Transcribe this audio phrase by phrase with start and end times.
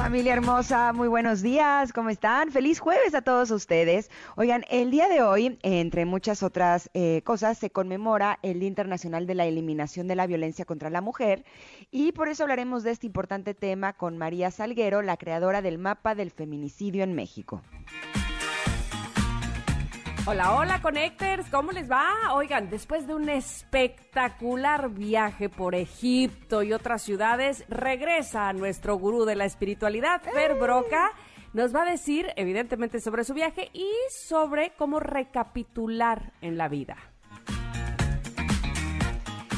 [0.00, 2.50] Familia hermosa, muy buenos días, ¿cómo están?
[2.50, 4.10] Feliz jueves a todos ustedes.
[4.34, 9.26] Oigan, el día de hoy, entre muchas otras eh, cosas, se conmemora el Día Internacional
[9.26, 11.44] de la Eliminación de la Violencia contra la Mujer
[11.90, 16.14] y por eso hablaremos de este importante tema con María Salguero, la creadora del mapa
[16.14, 17.60] del feminicidio en México.
[20.26, 22.04] Hola, hola, Connectors, ¿cómo les va?
[22.34, 29.34] Oigan, después de un espectacular viaje por Egipto y otras ciudades, regresa nuestro gurú de
[29.34, 31.12] la espiritualidad, Fer Broca.
[31.54, 36.98] Nos va a decir, evidentemente, sobre su viaje y sobre cómo recapitular en la vida.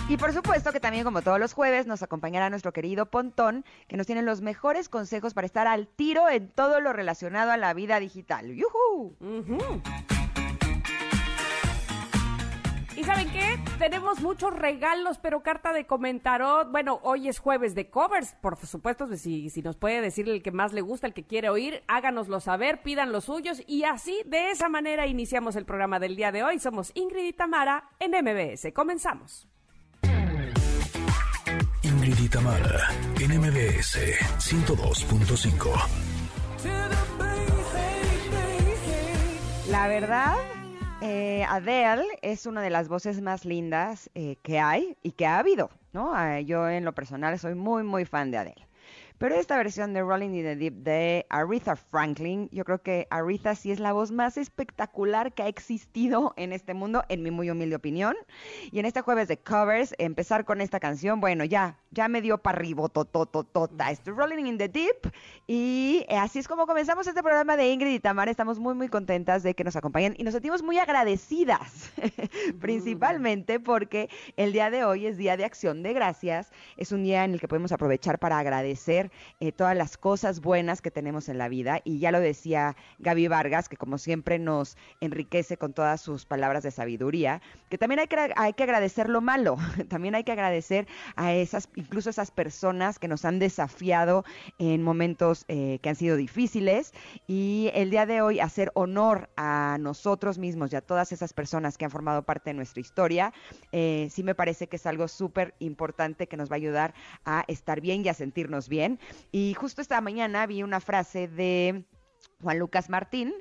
[0.09, 3.97] Y por supuesto que también, como todos los jueves, nos acompañará nuestro querido Pontón, que
[3.97, 7.75] nos tiene los mejores consejos para estar al tiro en todo lo relacionado a la
[7.75, 8.55] vida digital.
[8.55, 9.17] ¡Yuhu!
[12.97, 13.59] ¿Y saben qué?
[13.79, 16.71] Tenemos muchos regalos, pero carta de comentarot.
[16.71, 20.43] Bueno, hoy es jueves de covers, por supuesto, pues, si, si nos puede decir el
[20.43, 24.23] que más le gusta, el que quiere oír, háganoslo saber, pidan los suyos y así,
[24.27, 26.59] de esa manera, iniciamos el programa del día de hoy.
[26.59, 28.73] Somos Ingrid y Tamara en MBS.
[28.75, 29.49] Comenzamos.
[31.83, 32.89] Ingrid y Tamara,
[33.21, 33.99] en MBS
[34.39, 36.13] 102.5.
[39.71, 40.37] La verdad,
[41.03, 45.39] eh, Adele es una de las voces más lindas eh, que hay y que ha
[45.39, 46.13] habido, ¿no?
[46.15, 48.69] Ah, yo en lo personal soy muy, muy fan de Adele.
[49.23, 53.55] Pero esta versión de Rolling in the Deep de Aretha Franklin, yo creo que Aretha
[53.55, 57.49] sí es la voz más espectacular que ha existido en este mundo, en mi muy
[57.49, 58.17] humilde opinión.
[58.73, 62.39] Y en este jueves de covers, empezar con esta canción, bueno, ya, ya me dio
[62.39, 63.93] para arriba, totototota.
[63.93, 65.13] Estoy Rolling in the Deep.
[65.47, 68.29] Y eh, así es como comenzamos este programa de Ingrid y Tamara.
[68.29, 71.93] Estamos muy, muy contentas de que nos acompañen y nos sentimos muy agradecidas,
[72.61, 76.51] principalmente porque el día de hoy es Día de Acción de Gracias.
[76.77, 80.81] Es un día en el que podemos aprovechar para agradecer eh, todas las cosas buenas
[80.81, 81.81] que tenemos en la vida.
[81.85, 86.63] Y ya lo decía Gaby Vargas, que como siempre nos enriquece con todas sus palabras
[86.63, 89.57] de sabiduría, que también hay que, hay que agradecer lo malo,
[89.89, 90.87] también hay que agradecer
[91.17, 94.25] a esas, incluso esas personas que nos han desafiado
[94.59, 96.93] en momentos eh, que han sido difíciles.
[97.27, 101.79] Y el día de hoy hacer honor a nosotros mismos y a todas esas personas
[101.79, 103.33] que han formado parte de nuestra historia,
[103.73, 107.45] eh, sí me parece que es algo súper importante que nos va a ayudar a
[107.49, 108.92] estar bien y a sentirnos bien.
[109.31, 111.85] Y justo esta mañana vi una frase de
[112.43, 113.33] Juan Lucas Martín,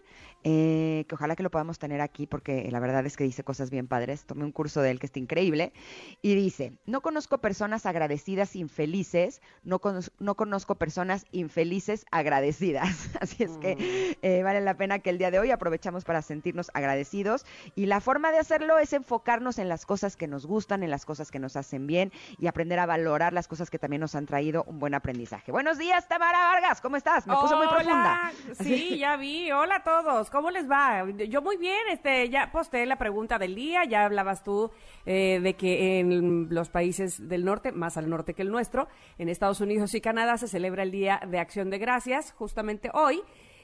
[0.44, 3.70] eh, que ojalá que lo podamos tener aquí porque la verdad es que dice cosas
[3.70, 4.26] bien padres.
[4.26, 5.74] Tomé un curso de él que está increíble.
[6.22, 9.80] Y dice, no conozco personas agradecidas infelices, no,
[10.20, 13.10] no conozco personas infelices agradecidas.
[13.22, 14.26] Así es que mm.
[14.26, 17.46] eh, vale la pena que el día de hoy aprovechamos para sentirnos agradecidos.
[17.76, 21.06] Y la forma de hacerlo es enfocarnos en las cosas que nos gustan, en las
[21.06, 24.26] cosas que nos hacen bien y aprender a valorar las cosas que también nos han
[24.26, 25.52] traído un buen aprendizaje.
[25.52, 27.28] Buenos días, Tamara Vargas, ¿cómo estás?
[27.28, 28.32] Me puso muy profunda.
[28.60, 29.52] Sí, ya vi.
[29.52, 30.31] Hola a todos.
[30.32, 31.06] ¿Cómo les va?
[31.28, 34.72] Yo muy bien, este, ya posté la pregunta del día, ya hablabas tú
[35.06, 38.88] eh, de que en los países del norte, más al norte que el nuestro,
[39.18, 43.22] en Estados Unidos y Canadá se celebra el Día de Acción de Gracias, justamente hoy.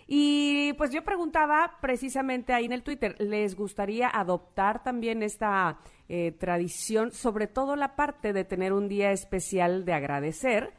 [0.07, 5.79] Y pues yo preguntaba precisamente ahí en el Twitter, ¿les gustaría adoptar también esta
[6.09, 10.73] eh, tradición, sobre todo la parte de tener un día especial de agradecer?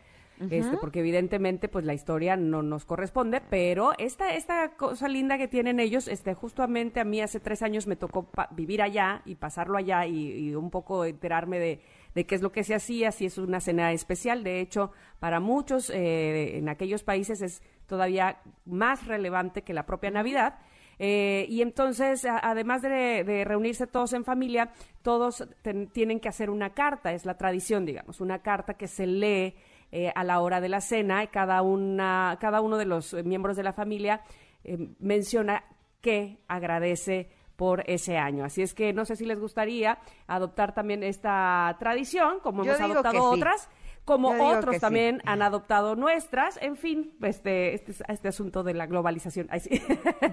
[0.50, 5.49] Este, porque evidentemente pues la historia no nos corresponde, pero esta, esta cosa linda que
[5.49, 9.78] tienen ellos, este, justamente a mí hace tres años me tocó vivir allá y pasarlo
[9.78, 11.81] allá y, un poco enterarme de,
[12.15, 15.41] de, qué es lo que se hacía, si es una cena especial, de hecho, para
[15.41, 20.59] muchos eh, en aquellos países es todavía más relevante que la propia Navidad.
[21.00, 24.72] Eh, y entonces, además de, reunirse todos en familia,
[25.03, 25.47] todos
[25.93, 29.55] tienen que hacer una carta, es la tradición, digamos, una carta que se lee
[29.91, 33.62] eh, a la hora de la cena cada, una, cada uno de los miembros de
[33.62, 34.23] la familia
[34.64, 35.64] eh, menciona
[36.00, 38.44] que agradece por ese año.
[38.44, 39.99] Así es que no sé si les gustaría
[40.29, 43.69] adoptar también esta tradición, como hemos adoptado otras,
[44.05, 46.56] como otros también han adoptado nuestras.
[46.62, 49.49] En fin, este, este, este asunto de la globalización.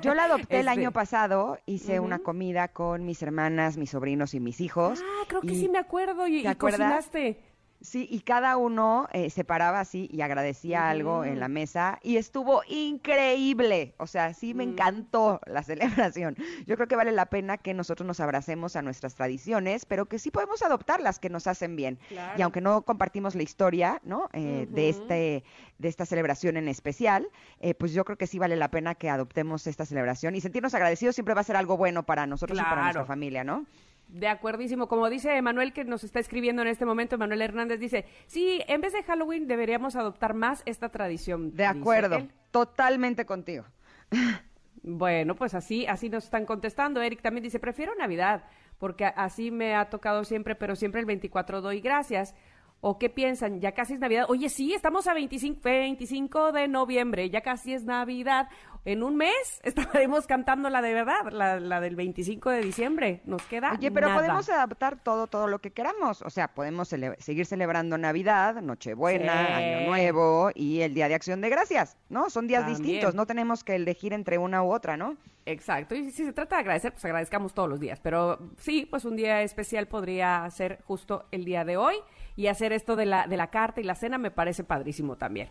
[0.01, 4.35] Yo la adopté el año este, pasado, hice una comida con mis hermanas, mis sobrinos
[4.35, 5.01] y mis hijos.
[5.03, 7.54] Ah, creo que sí me acuerdo y, y cocinaste.
[7.85, 12.17] Sí, y cada uno eh, se paraba así y agradecía algo en la mesa y
[12.17, 13.93] estuvo increíble.
[13.97, 14.69] O sea, sí me Mm.
[14.71, 15.61] encantó la
[16.11, 16.35] celebración.
[16.65, 20.19] Yo creo que vale la pena que nosotros nos abracemos a nuestras tradiciones, pero que
[20.19, 21.99] sí podemos adoptar las que nos hacen bien.
[22.09, 22.33] Claro.
[22.37, 24.29] Y aunque no compartimos la historia, ¿no?
[24.33, 25.43] Eh, de este
[25.77, 27.27] de esta celebración en especial,
[27.59, 30.73] eh, pues yo creo que sí vale la pena que adoptemos esta celebración y sentirnos
[30.73, 33.65] agradecidos siempre va a ser algo bueno para nosotros y para nuestra familia, ¿no?
[34.07, 34.87] De acuerdísimo.
[34.87, 38.81] Como dice Emanuel, que nos está escribiendo en este momento, Emanuel Hernández dice, sí, en
[38.81, 41.55] vez de Halloween deberíamos adoptar más esta tradición.
[41.55, 43.65] De acuerdo, totalmente contigo.
[44.87, 47.01] Bueno, pues así, así nos están contestando.
[47.01, 48.43] Eric también dice, prefiero Navidad,
[48.77, 52.35] porque así me ha tocado siempre, pero siempre el 24 doy gracias.
[52.81, 53.61] ¿O qué piensan?
[53.61, 54.25] Ya casi es Navidad.
[54.29, 58.47] Oye, sí, estamos a 25, 25 de noviembre, ya casi es Navidad.
[58.83, 59.33] En un mes
[59.63, 63.21] estaremos cantando la de verdad, la, la del 25 de diciembre.
[63.25, 64.19] Nos queda Oye, pero nada.
[64.21, 66.21] podemos adaptar todo, todo lo que queramos.
[66.21, 69.53] O sea, podemos cele- seguir celebrando Navidad, Nochebuena, Sí.
[69.53, 72.29] Año Nuevo y el Día de Acción de Gracias, ¿no?
[72.29, 72.83] Son días También.
[72.83, 75.17] distintos, no tenemos que elegir entre una u otra, ¿no?
[75.47, 79.05] Exacto, y si se trata de agradecer, pues agradezcamos todos los días, pero sí, pues
[79.05, 81.95] un día especial podría ser justo el día de hoy
[82.35, 85.49] y hacer esto de la, de la carta y la cena me parece padrísimo también.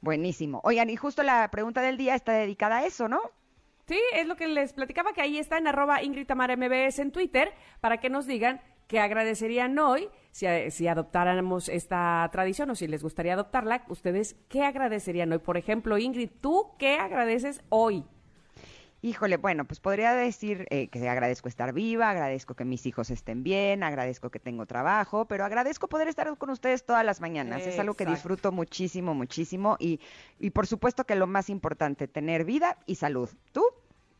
[0.00, 0.60] Buenísimo.
[0.64, 3.20] Oigan, y justo la pregunta del día está dedicada a eso, ¿no?
[3.86, 7.12] Sí, es lo que les platicaba, que ahí está en arroba Ingrid Tamara MBS en
[7.12, 12.88] Twitter, para que nos digan qué agradecerían hoy si, si adoptáramos esta tradición o si
[12.88, 15.38] les gustaría adoptarla, ustedes qué agradecerían hoy.
[15.38, 18.04] Por ejemplo, Ingrid, ¿tú qué agradeces hoy?
[19.06, 23.44] Híjole, bueno, pues podría decir eh, que agradezco estar viva, agradezco que mis hijos estén
[23.44, 27.64] bien, agradezco que tengo trabajo, pero agradezco poder estar con ustedes todas las mañanas.
[27.64, 30.00] Es algo que disfruto muchísimo, muchísimo y,
[30.40, 33.30] y por supuesto que lo más importante, tener vida y salud.
[33.52, 33.62] ¿Tú?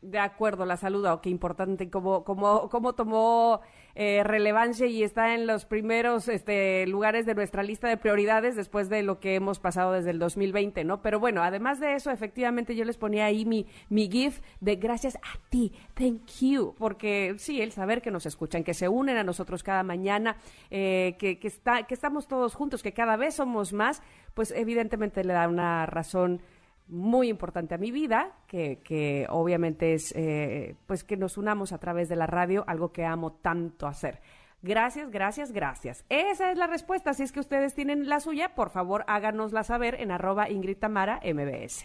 [0.06, 3.61] De acuerdo, la salud, oh, qué importante, cómo, cómo, cómo tomó
[3.97, 8.88] eh, relevancia y está en los primeros este, lugares de nuestra lista de prioridades después
[8.88, 11.03] de lo que hemos pasado desde el 2020, ¿no?
[11.03, 15.17] Pero bueno, además de eso, efectivamente yo les ponía ahí mi, mi GIF de gracias
[15.17, 19.25] a ti, thank you, porque sí, el saber que nos escuchan, que se unen a
[19.25, 20.37] nosotros cada mañana,
[20.70, 24.03] eh, que, que, está, que estamos todos juntos, que cada vez somos más,
[24.35, 26.43] pues evidentemente le da una razón
[26.88, 31.79] muy importante a mi vida, que, que obviamente es eh, pues que nos unamos a
[31.79, 34.21] través de la radio, algo que amo tanto hacer.
[34.62, 36.05] Gracias, gracias, gracias.
[36.09, 37.15] Esa es la respuesta.
[37.15, 41.21] Si es que ustedes tienen la suya, por favor háganosla saber en arroba Ingrid Tamara
[41.23, 41.85] MBS.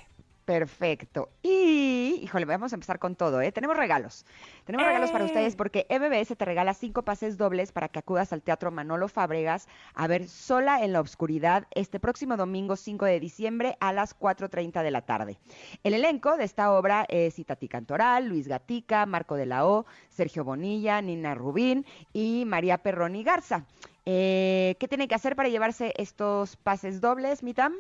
[0.52, 1.30] Perfecto.
[1.42, 3.54] Y, híjole, vamos a empezar con todo, ¿eh?
[3.54, 4.26] Tenemos regalos.
[4.66, 5.28] Tenemos regalos para ¡Eh!
[5.28, 9.70] ustedes porque MBS te regala cinco pases dobles para que acudas al Teatro Manolo Fabregas
[9.94, 14.84] a ver Sola en la Oscuridad este próximo domingo 5 de diciembre a las 4.30
[14.84, 15.38] de la tarde.
[15.86, 20.44] El elenco de esta obra es Itati Cantoral, Luis Gatica, Marco de la O, Sergio
[20.44, 23.64] Bonilla, Nina Rubín y María Perroni Garza.
[24.06, 27.74] Eh, ¿Qué tienen que hacer para llevarse estos pases dobles, Mitam?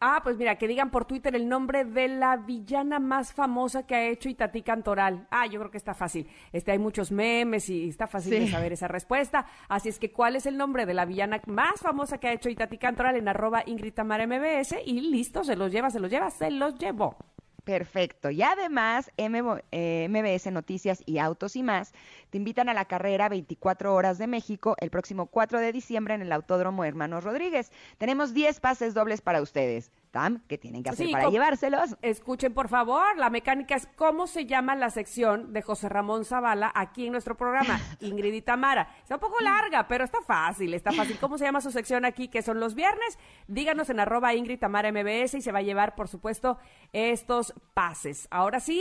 [0.00, 3.94] Ah, pues mira, que digan por Twitter el nombre de la villana más famosa que
[3.94, 5.26] ha hecho Itatí Cantoral.
[5.30, 6.28] Ah, yo creo que está fácil.
[6.52, 8.38] Este, hay muchos memes y está fácil Sí.
[8.40, 9.46] de saber esa respuesta.
[9.68, 12.50] Así es que, ¿cuál es el nombre de la villana más famosa que ha hecho
[12.50, 14.76] Itatí Cantoral en arroba Ingrid Tamara MBS?
[14.84, 17.16] Y listo, se los lleva, se los lleva, se los llevó.
[17.64, 18.30] Perfecto.
[18.30, 21.92] Y además, M- eh, MBS Noticias y Autos y más
[22.30, 26.20] te invitan a la carrera 24 horas de México el próximo 4 de diciembre en
[26.22, 27.72] el Autódromo Hermanos Rodríguez.
[27.98, 29.90] Tenemos 10 pases dobles para ustedes.
[30.14, 31.96] Tam, ¿qué tienen que hacer Sí, para llevárselos?
[32.00, 36.70] Escuchen, por favor, la mecánica es cómo se llama la sección de José Ramón Zavala
[36.72, 38.94] aquí en nuestro programa, Ingrid y Tamara.
[39.02, 41.18] Está un poco larga, pero está fácil, está fácil.
[41.18, 43.18] ¿Cómo se llama su sección aquí, que son los viernes?
[43.48, 46.58] Díganos en arroba Ingrid Tamara MBS y se va a llevar, por supuesto,
[46.92, 48.28] estos pases.
[48.30, 48.80] Ahora sí,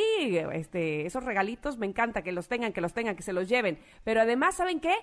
[0.52, 3.80] este, esos regalitos me encanta que los tengan, que los tengan, que se los lleven.
[4.04, 4.94] Pero además, ¿saben qué?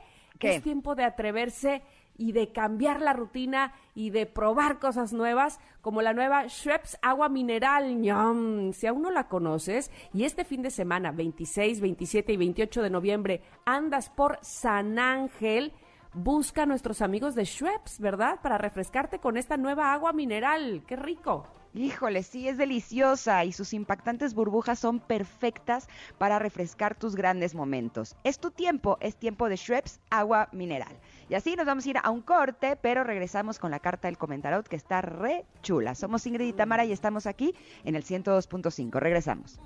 [0.43, 1.83] Es tiempo de atreverse
[2.17, 7.31] y de cambiar la rutina y de probar cosas nuevas, como la nueva Schweppes Agua
[7.31, 7.99] Mineral.
[7.99, 8.75] ¡Ñam!
[8.75, 12.91] Si aún no la conoces, y este fin de semana, 26, 27 y 28 de
[12.91, 15.73] noviembre, andas por San Ángel,
[16.13, 18.41] busca a nuestros amigos de Schweppes, ¿verdad?
[18.43, 20.83] Para refrescarte con esta nueva agua mineral.
[20.87, 21.60] ¡Qué rico!
[21.73, 28.17] Híjole, sí, es deliciosa y sus impactantes burbujas son perfectas para refrescar tus grandes momentos.
[28.25, 30.99] Es tu tiempo, es tiempo de Schweppes Agua Mineral.
[31.29, 34.19] Y así nos vamos a ir a un corte, pero regresamos con la carta del
[34.19, 35.95] comentarot que está re chula.
[35.95, 38.99] Somos Ingrid y Tamara y estamos aquí en el 102.5.
[38.99, 39.61] Regresamos.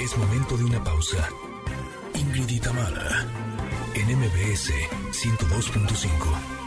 [0.00, 1.28] Es momento de una pausa.
[2.14, 3.26] Ingrid y Tamara,
[3.94, 4.72] en MBS
[5.10, 6.57] 102.5.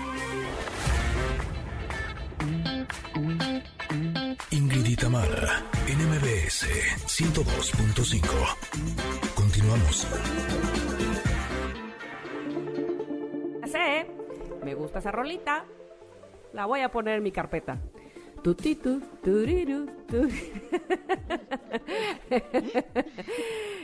[6.61, 9.33] MBS 102.5.
[9.33, 10.07] Continuamos.
[14.95, 15.65] esa rolita.
[16.53, 17.79] La voy a poner en mi carpeta.
[18.43, 20.29] Tutitu, turiru, tu.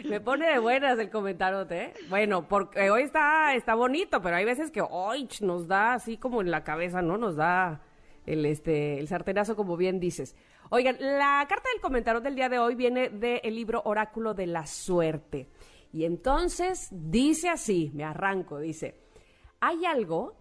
[0.10, 1.94] Me pone de buenas el comentario, ¿eh?
[2.10, 6.42] Bueno, porque hoy está, está bonito, pero hay veces que hoy nos da así como
[6.42, 7.18] en la cabeza, ¿no?
[7.18, 7.82] Nos da
[8.28, 10.36] el, este, el sartenazo, como bien dices.
[10.70, 14.68] Oigan, la carta del comentario del día de hoy viene del libro Oráculo de la
[14.68, 15.50] Suerte.
[15.94, 19.00] Y entonces dice así, me arranco, dice,
[19.62, 20.36] hay algo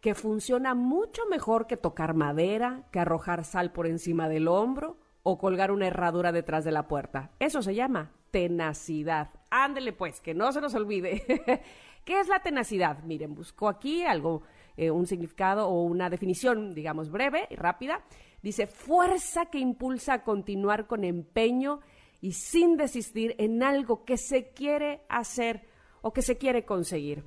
[0.00, 5.38] que funciona mucho mejor que tocar madera, que arrojar sal por encima del hombro o
[5.38, 7.30] colgar una herradura detrás de la puerta.
[7.38, 9.30] Eso se llama tenacidad.
[9.50, 11.24] Ándele pues, que no se nos olvide.
[12.04, 13.02] ¿Qué es la tenacidad?
[13.04, 14.42] Miren, busco aquí algo,
[14.76, 18.02] eh, un significado o una definición, digamos, breve y rápida.
[18.48, 21.80] Dice, fuerza que impulsa a continuar con empeño
[22.22, 25.66] y sin desistir en algo que se quiere hacer
[26.00, 27.24] o que se quiere conseguir.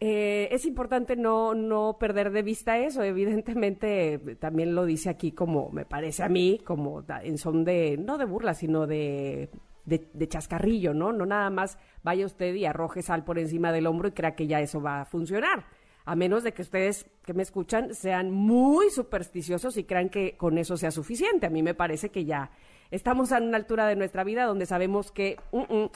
[0.00, 3.04] Eh, es importante no, no perder de vista eso.
[3.04, 8.18] Evidentemente, también lo dice aquí como, me parece a mí, como en son de, no
[8.18, 9.50] de burla, sino de,
[9.84, 11.12] de, chascarrillo, ¿no?
[11.12, 14.48] No nada más vaya usted y arroje sal por encima del hombro y crea que
[14.48, 15.64] ya eso va a funcionar.
[16.08, 20.56] A menos de que ustedes que me escuchan sean muy supersticiosos y crean que con
[20.56, 21.44] eso sea suficiente.
[21.44, 22.50] A mí me parece que ya
[22.90, 25.90] estamos a una altura de nuestra vida donde sabemos que uh, uh,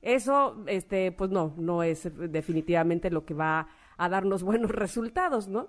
[0.00, 5.68] eso, este, pues no, no es definitivamente lo que va a darnos buenos resultados, ¿no?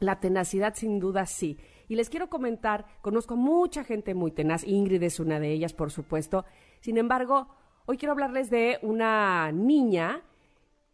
[0.00, 1.58] La tenacidad sin duda sí.
[1.88, 5.92] Y les quiero comentar, conozco mucha gente muy tenaz, Ingrid es una de ellas, por
[5.92, 6.44] supuesto.
[6.80, 7.46] Sin embargo,
[7.86, 10.24] hoy quiero hablarles de una niña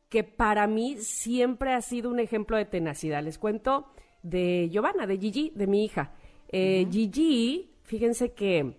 [0.09, 3.23] que para mí siempre ha sido un ejemplo de tenacidad.
[3.23, 3.87] Les cuento
[4.23, 6.13] de Giovanna, de Gigi, de mi hija.
[6.49, 8.77] Eh, Gigi, fíjense que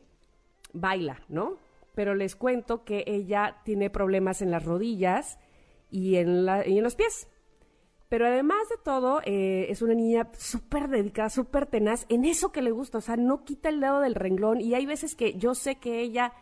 [0.73, 1.57] baila, ¿no?
[1.95, 5.39] Pero les cuento que ella tiene problemas en las rodillas
[5.91, 7.27] y en, la, y en los pies.
[8.07, 12.63] Pero además de todo, eh, es una niña súper dedicada, súper tenaz en eso que
[12.63, 12.97] le gusta.
[12.97, 14.61] O sea, no quita el dedo del renglón.
[14.61, 16.33] Y hay veces que yo sé que ella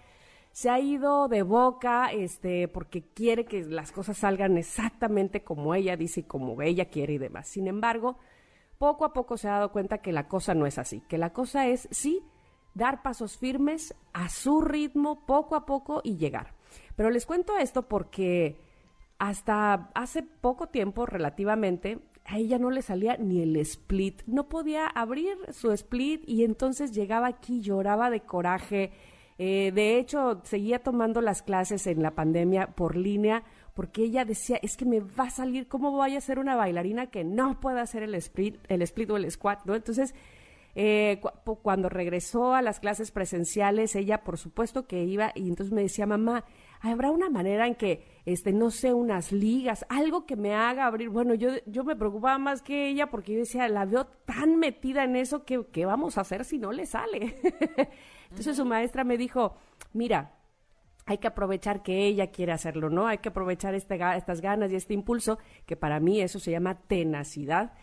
[0.57, 5.95] se ha ido de boca, este, porque quiere que las cosas salgan exactamente como ella
[5.95, 7.47] dice y como ella quiere y demás.
[7.47, 8.17] Sin embargo,
[8.79, 11.31] poco a poco se ha dado cuenta que la cosa no es así, que la
[11.31, 12.23] cosa es sí
[12.73, 16.55] dar pasos firmes a su ritmo, poco a poco y llegar.
[16.95, 18.59] Pero les cuento esto porque
[19.19, 24.87] hasta hace poco tiempo, relativamente, a ella no le salía ni el split, no podía
[24.87, 28.91] abrir su split y entonces llegaba aquí, lloraba de coraje.
[29.39, 33.43] Eh, de hecho, seguía tomando las clases en la pandemia por línea
[33.77, 37.11] porque ella decía, es que me va a salir, ¿cómo voy a ser una bailarina
[37.11, 39.69] que no pueda hacer el split, el split o el squat?
[39.69, 40.15] Entonces,
[40.73, 41.21] eh,
[41.61, 46.07] cuando regresó a las clases presenciales, ella por supuesto que iba y entonces me decía,
[46.07, 46.43] mamá,
[46.81, 51.09] habrá una manera en que, este, no sé, unas ligas, algo que me haga abrir.
[51.09, 55.03] Bueno, yo, yo me preocupaba más que ella porque yo decía, la veo tan metida
[55.03, 57.35] en eso que, ¿qué vamos a hacer si no le sale?
[58.29, 59.55] entonces su maestra me dijo,
[59.93, 60.37] mira,
[61.05, 63.07] hay que aprovechar que ella quiere hacerlo, ¿no?
[63.07, 66.75] Hay que aprovechar este, estas ganas y este impulso, que para mí eso se llama
[66.87, 67.73] tenacidad.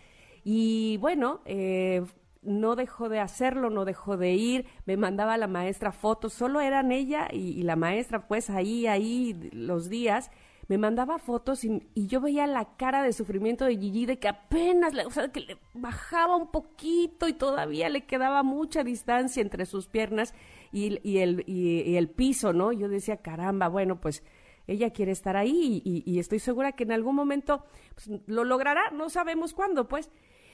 [0.45, 2.05] Y bueno, eh,
[2.43, 6.93] no dejó de hacerlo, no dejó de ir, me mandaba la maestra fotos, solo eran
[6.93, 10.31] ella y, la maestra pues ahí, ahí los días,
[10.69, 14.95] me mandaba fotos y, yo veía la cara de sufrimiento de Gigi de que apenas,
[14.95, 19.67] le, o sea, que le bajaba un poquito y todavía le quedaba mucha distancia entre
[19.67, 20.35] sus piernas
[20.73, 20.87] y,
[21.19, 22.73] el, y, el piso, ¿no?
[22.73, 24.23] Yo decía, caramba, bueno, pues
[24.67, 29.11] ella quiere estar ahí y, estoy segura que en algún momento pues, lo logrará, no
[29.11, 30.11] sabemos cuándo, pues.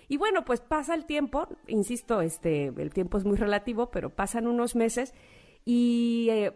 [0.08, 4.48] Y bueno, pues pasa el tiempo, insisto, este, el tiempo es muy relativo, pero pasan
[4.48, 5.14] unos meses
[5.64, 6.52] y eh,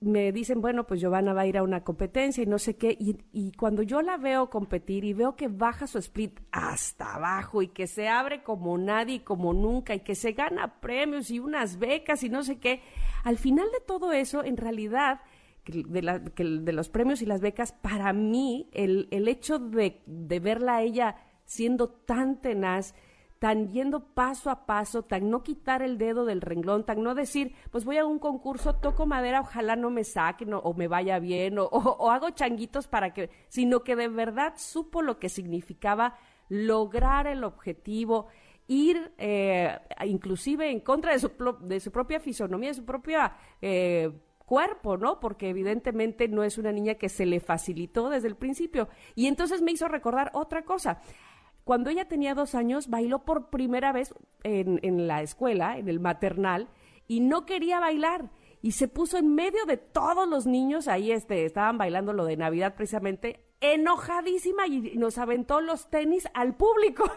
[0.00, 2.96] me dicen, bueno, pues Giovanna va a ir a una competencia y no sé qué,
[2.98, 7.62] y, y, cuando yo la veo competir y veo que baja su split hasta abajo
[7.62, 11.78] y que se abre como nadie como nunca y que se gana premios y unas
[11.78, 12.80] becas y no sé qué,
[13.24, 15.20] al final de todo eso, en realidad,
[15.66, 20.40] de, la, de los premios y las becas, para mí, el, el hecho de, de
[20.40, 22.94] verla a ella siendo tan tenaz,
[23.38, 27.54] tan yendo paso a paso, tan no quitar el dedo del renglón, tan no decir,
[27.70, 31.56] pues voy a un concurso, toco madera, ojalá no me saquen o, me vaya bien,
[31.58, 36.16] o, hago changuitos para que, sino que de verdad supo lo que significaba
[36.48, 38.26] lograr el objetivo,
[38.66, 41.30] ir eh, inclusive en contra de su,
[41.60, 43.36] de su propia fisonomía, de su propia...
[43.62, 44.10] Eh,
[44.48, 45.20] cuerpo, ¿no?
[45.20, 48.88] Porque evidentemente no es una niña que se le facilitó desde el principio.
[49.14, 51.02] Y entonces me hizo recordar otra cosa.
[51.68, 56.70] Cuando ella tenía dos años, bailó por primera vez en, la escuela, en el maternal,
[57.06, 58.30] y no quería bailar.
[58.62, 62.38] Y se puso en medio de todos los niños, ahí este, estaban bailando lo de
[62.38, 67.10] Navidad precisamente, enojadísima y nos aventó los tenis al público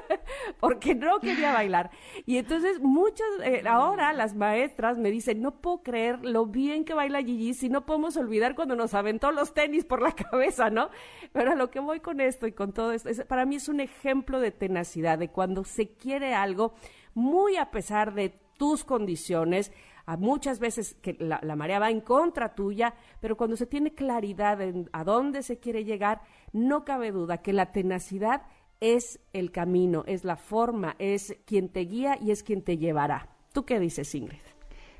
[0.60, 1.90] porque no quería bailar.
[2.26, 6.94] Y entonces muchos, eh, ahora las maestras me dicen, no puedo creer lo bien que
[6.94, 10.90] baila Gigi, si no podemos olvidar cuando nos aventó los tenis por la cabeza, ¿no?
[11.32, 13.80] Pero a lo que voy con esto y con todo esto, para mí es un
[13.80, 16.74] ejemplo de tenacidad, de cuando se quiere algo,
[17.14, 19.72] muy a pesar de tus condiciones,
[20.06, 24.60] a muchas veces que la, marea va en contra tuya, pero cuando se tiene claridad
[24.60, 26.20] en a dónde se quiere llegar,
[26.52, 28.42] no cabe duda que la tenacidad
[28.80, 33.28] es el camino, es la forma, es quien te guía y es quien te llevará.
[33.52, 34.40] ¿Tú qué dices, Ingrid?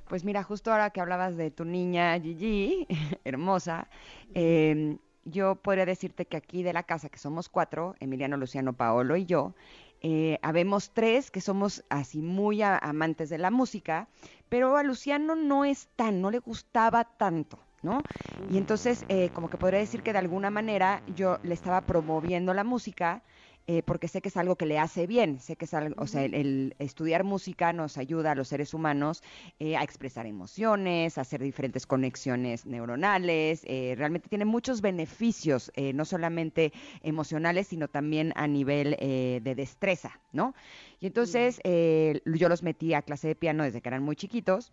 [0.09, 2.87] Pues mira, justo ahora que hablabas de tu niña Gigi,
[3.25, 3.89] hermosa,
[4.33, 9.17] em, yo podría decirte que aquí de la casa, que somos cuatro, Emiliano, Luciano, Paolo
[9.17, 9.55] y yo,
[10.07, 14.09] eh, habemos tres que somos así muy amantes de la música,
[14.55, 17.59] pero a Luciano no es tan, no le gustaba tanto.
[17.83, 18.07] ¿no?
[18.49, 22.55] Y entonces, eh, como que podría decir que de alguna manera yo le estaba promoviendo
[22.55, 23.25] la música,
[23.67, 26.07] eh, porque sé que es algo que le hace bien, sé que es algo, o
[26.07, 29.23] sea, el, estudiar música nos ayuda a los seres humanos
[29.59, 36.05] eh, a expresar emociones, a hacer diferentes conexiones neuronales, eh, realmente tiene muchos beneficios, no
[36.05, 40.55] solamente emocionales, sino también a nivel de destreza, ¿no?
[41.01, 44.73] Y entonces yo los metí a clase de piano desde que eran muy chiquitos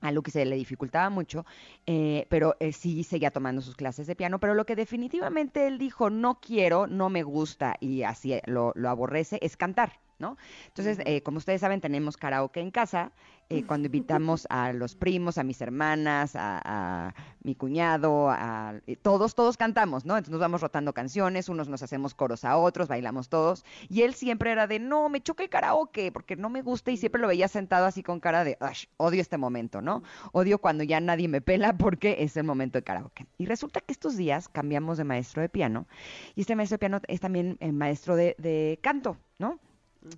[0.00, 1.44] algo que se le dificultaba mucho,
[1.86, 5.78] eh, pero eh, sí seguía tomando sus clases de piano, pero lo que definitivamente él
[5.78, 10.00] dijo, no quiero, no me gusta y así lo, lo aborrece, es cantar.
[10.20, 10.36] ¿No?
[10.68, 13.12] Entonces, eh, como ustedes saben, tenemos karaoke en casa.
[13.52, 17.12] Eh, cuando invitamos a los primos, a mis hermanas, a,
[17.42, 20.16] mi cuñado, a eh, todos, todos cantamos, ¿no?
[20.16, 23.64] Entonces nos vamos rotando canciones, unos nos hacemos coros a otros, bailamos todos.
[23.88, 26.96] Y él siempre era de, no, me choca el karaoke, porque no me gusta y
[26.96, 28.56] siempre lo veía sentado así con cara de,
[28.98, 30.04] odio este momento, ¿no?
[30.30, 33.26] Odio cuando ya nadie me pela porque es el momento de karaoke.
[33.36, 35.88] Y resulta que estos días cambiamos de maestro de piano
[36.36, 39.58] y este maestro de piano es también maestro de, de canto, ¿no?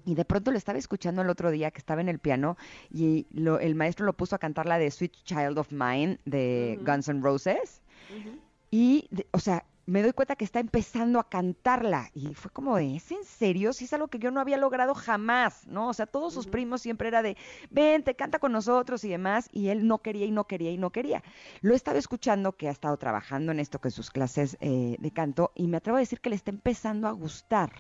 [0.05, 2.57] Y de pronto lo estaba escuchando el otro día que estaba en el piano
[2.91, 7.09] y el maestro lo puso a cantar la de Sweet Child of Mine de Guns
[7.09, 7.83] N' Roses.
[8.71, 12.11] Y, o sea, me doy cuenta que está empezando a cantarla.
[12.15, 13.73] Y fue como ¿es en serio?
[13.73, 15.89] Si es algo que yo no había logrado jamás, ¿no?
[15.89, 17.37] O sea, todos sus primos siempre era de,
[17.71, 19.49] ven, te canta con nosotros y demás.
[19.53, 21.23] Y él no quería y no quería y no quería.
[21.61, 25.11] Lo he estado escuchando que ha estado trabajando en esto, que sus clases eh, de
[25.11, 27.73] canto, y me atrevo a decir que le está empezando a gustar.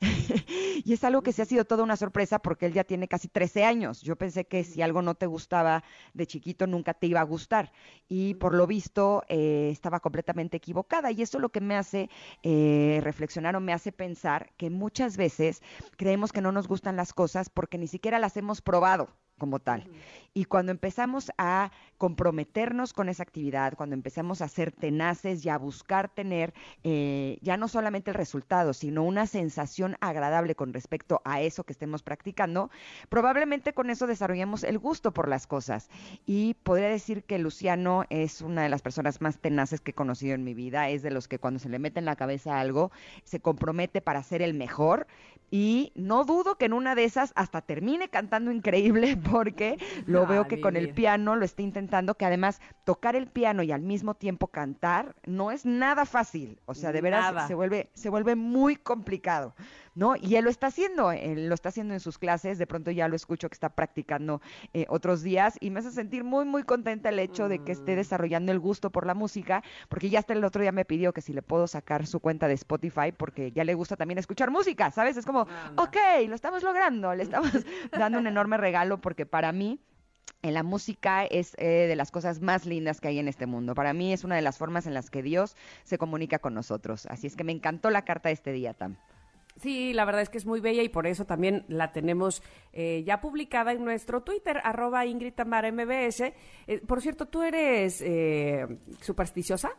[0.84, 3.28] y es algo que se ha sido toda una sorpresa porque él ya tiene casi
[3.28, 4.02] 13 años.
[4.02, 7.72] Yo pensé que si algo no te gustaba de chiquito, nunca te iba a gustar.
[8.08, 11.10] Y por lo visto, eh, estaba completamente equivocada.
[11.10, 12.10] Y eso lo que me hace
[12.42, 15.62] eh, reflexionar o me hace pensar que muchas veces
[15.96, 19.84] creemos que no nos gustan las cosas porque ni siquiera las hemos probado como tal.
[20.34, 25.56] Y cuando empezamos a comprometernos con esa actividad, cuando empezamos a ser tenaces y a
[25.56, 26.52] buscar tener
[26.84, 31.72] eh, ya no solamente el resultado, sino una sensación agradable con respecto a eso que
[31.72, 32.70] estemos practicando,
[33.08, 35.88] probablemente con eso desarrollemos el gusto por las cosas.
[36.26, 40.34] Y podría decir que Luciano es una de las personas más tenaces que he conocido
[40.34, 42.90] en mi vida, es de los que cuando se le mete en la cabeza algo,
[43.24, 45.06] se compromete para ser el mejor
[45.50, 50.48] y no dudo que en una de esas hasta termine cantando increíble porque lo veo
[50.48, 54.14] que con el piano lo está intentando, que además tocar el piano y al mismo
[54.14, 58.76] tiempo cantar no es nada fácil, o sea, de veras se vuelve se vuelve muy
[58.76, 59.54] complicado.
[59.96, 60.14] ¿No?
[60.14, 63.08] Y él lo está haciendo, él lo está haciendo en sus clases, de pronto ya
[63.08, 64.40] lo escucho que está practicando
[64.74, 67.94] eh, otros días y me hace sentir muy, muy contenta el hecho de que esté
[67.94, 67.96] mm.
[67.96, 71.22] desarrollando el gusto por la música, porque ya hasta el otro día me pidió que
[71.22, 74.90] si le puedo sacar su cuenta de Spotify, porque ya le gusta también escuchar música,
[74.90, 75.16] ¿sabes?
[75.16, 75.96] Es como, ok,
[76.28, 77.50] lo estamos logrando, le estamos
[77.90, 79.80] dando un enorme regalo porque para mí
[80.42, 83.74] en la música es eh, de las cosas más lindas que hay en este mundo.
[83.74, 87.06] Para mí es una de las formas en las que Dios se comunica con nosotros.
[87.06, 88.96] Así es que me encantó la carta de este día, Tam.
[89.60, 92.42] Sí, la verdad es que es muy bella y por eso también la tenemos
[92.72, 96.20] eh, ya publicada en nuestro Twitter, arroba Ingrid MBS.
[96.66, 98.66] Eh, por cierto, ¿tú eres eh,
[99.00, 99.70] supersticiosa?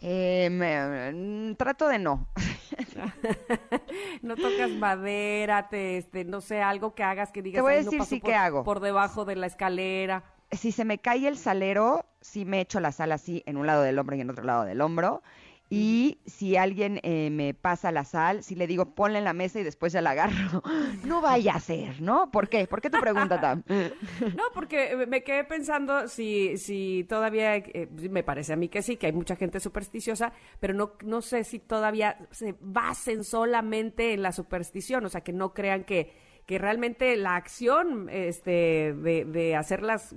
[0.00, 2.28] Mm, trato de no.
[4.22, 7.58] no tocas madera, te, este, no sé, algo que hagas que digas.
[7.58, 8.64] Te voy a decir sí por, que hago.
[8.64, 10.24] Por debajo de la escalera.
[10.50, 13.82] Si se me cae el salero, sí me echo la sal así en un lado
[13.82, 15.22] del hombro y en otro lado del hombro.
[15.70, 19.60] Y si alguien eh, me pasa la sal, si le digo ponla en la mesa
[19.60, 20.62] y después ya la agarro,
[21.04, 22.30] no vaya a ser, ¿no?
[22.30, 22.66] ¿Por qué?
[22.66, 23.62] ¿Por qué tu pregunta, Tam?
[23.68, 28.96] no, porque me quedé pensando si, si todavía, eh, me parece a mí que sí,
[28.96, 34.22] que hay mucha gente supersticiosa, pero no, no sé si todavía se basen solamente en
[34.22, 39.54] la superstición, o sea, que no crean que que realmente la acción este, de, de
[39.54, 40.16] hacerlas,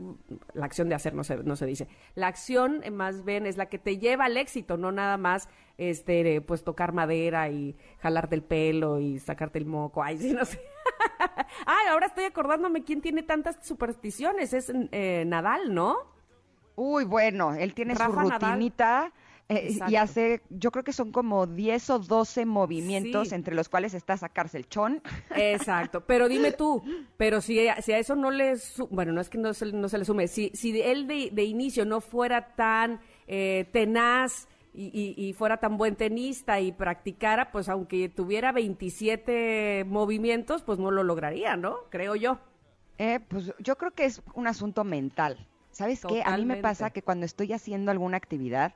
[0.54, 3.58] la acción de hacer no se, no se dice, la acción eh, más bien es
[3.58, 8.36] la que te lleva al éxito, no nada más este, pues tocar madera y jalarte
[8.36, 10.62] el pelo y sacarte el moco, ay, sí, no sé.
[11.66, 15.98] ay, ahora estoy acordándome quién tiene tantas supersticiones, es eh, Nadal, ¿no?
[16.78, 19.12] Uy, bueno, él tiene su rutinita.
[19.50, 23.94] Eh, y hace, yo creo que son como 10 o 12 movimientos entre los cuales
[23.94, 25.02] está sacarse el chón.
[25.36, 26.82] Exacto, pero dime tú,
[27.18, 28.54] pero si, si a eso no le,
[28.90, 31.44] bueno, no es que no se, no se le sume, si, si él de, de
[31.44, 37.68] inicio no fuera tan eh, tenaz y, y, fuera tan buen tenista y practicara, pues
[37.68, 41.76] aunque tuviera 27 movimientos, pues no lo lograría, ¿no?
[41.90, 42.40] Creo yo.
[42.98, 45.46] Eh, pues yo creo que es un asunto mental.
[45.72, 46.22] ¿Sabes qué?
[46.24, 48.74] A mí me pasa que cuando estoy haciendo alguna actividad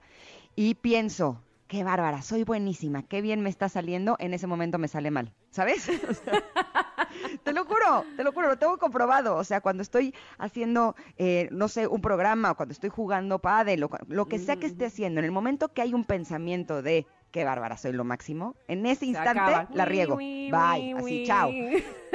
[0.55, 4.87] y pienso, qué bárbara, soy buenísima, qué bien me está saliendo, en ese momento me
[4.87, 5.89] sale mal, ¿sabes?
[7.43, 9.35] te lo juro, te lo juro, lo tengo comprobado.
[9.35, 13.83] O sea, cuando estoy haciendo, eh, no sé, un programa o cuando estoy jugando pádel
[13.83, 17.05] o lo que sea que esté haciendo, en el momento que hay un pensamiento de
[17.35, 18.55] qué bárbara, soy lo máximo.
[18.69, 20.15] En ese instante la riego.
[20.15, 21.51] Bye, así, chao.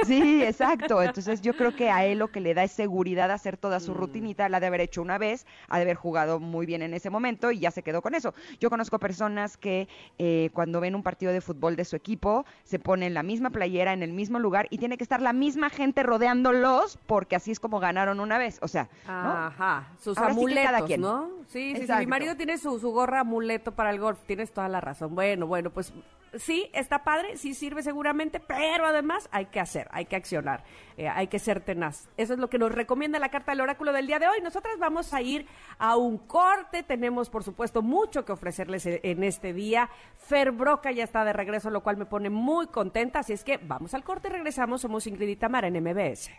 [0.07, 1.03] Sí, exacto.
[1.03, 3.93] Entonces yo creo que a él lo que le da es seguridad hacer toda su
[3.93, 3.97] mm.
[3.97, 7.11] rutinita, la de haber hecho una vez, ha de haber jugado muy bien en ese
[7.11, 8.33] momento y ya se quedó con eso.
[8.61, 12.79] Yo conozco personas que eh, cuando ven un partido de fútbol de su equipo, se
[12.79, 16.03] ponen la misma playera en el mismo lugar y tiene que estar la misma gente
[16.03, 18.59] rodeándolos porque así es como ganaron una vez.
[18.63, 21.29] O sea, Ajá, sus amuletos, ¿no?
[21.49, 24.69] Sí, sí, sí, mi marido tiene su, su gorra amuleto para el golf, tienes toda
[24.71, 25.10] la razón.
[25.11, 25.93] Bueno, bueno, pues
[26.39, 30.63] sí, está padre, sí sirve seguramente, pero además hay que hacer, hay que accionar,
[30.97, 32.09] eh, hay que ser tenaz.
[32.17, 34.41] Eso es lo que nos recomienda la carta del oráculo del día de hoy.
[34.43, 35.47] Nosotras vamos a ir
[35.79, 39.91] a un corte, tenemos por supuesto mucho que ofrecerles e, en este día.
[40.17, 43.59] Fer Broca ya está de regreso, lo cual me pone muy contenta, así es que
[43.59, 44.81] vamos al corte regresamos.
[44.81, 46.31] Somos Ingrid y Tamara en MBS.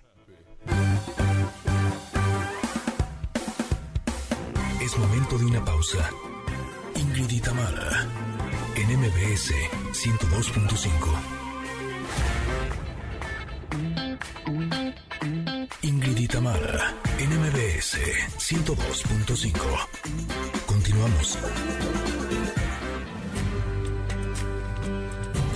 [4.81, 6.09] Es momento de una pausa.
[6.95, 8.07] Ingrid y Tamara
[8.91, 9.53] en MBS
[9.93, 10.87] 102.5.
[15.81, 17.97] Ingrid y Tamara en MBS
[18.37, 19.55] 102.5.
[20.65, 21.39] Continuamos.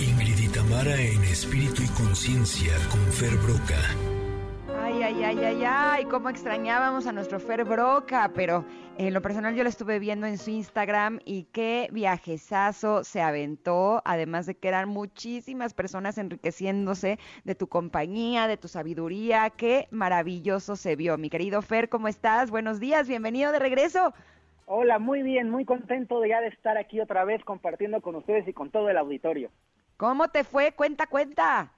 [0.00, 3.82] Ingrid y Tamara en espíritu y conciencia con Fer Broca.
[4.82, 8.64] Ay, ay, ay, ay, ay, cómo extrañábamos a nuestro Fer Broca, pero
[8.98, 14.00] en lo personal yo lo estuve viendo en su Instagram y qué viajesazo se aventó,
[14.04, 20.76] además de que eran muchísimas personas enriqueciéndose de tu compañía, de tu sabiduría, qué maravilloso
[20.76, 21.18] se vio.
[21.18, 22.50] Mi querido Fer, ¿cómo estás?
[22.50, 24.14] Buenos días, bienvenido de regreso.
[24.64, 28.48] Hola, muy bien, muy contento de ya de estar aquí otra vez compartiendo con ustedes
[28.48, 29.50] y con todo el auditorio.
[29.98, 30.72] ¿Cómo te fue?
[30.72, 31.70] Cuenta, cuenta.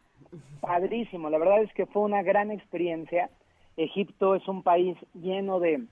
[0.61, 3.29] Padrísimo, la verdad es que fue una gran experiencia.
[3.77, 5.85] Egipto es un país lleno de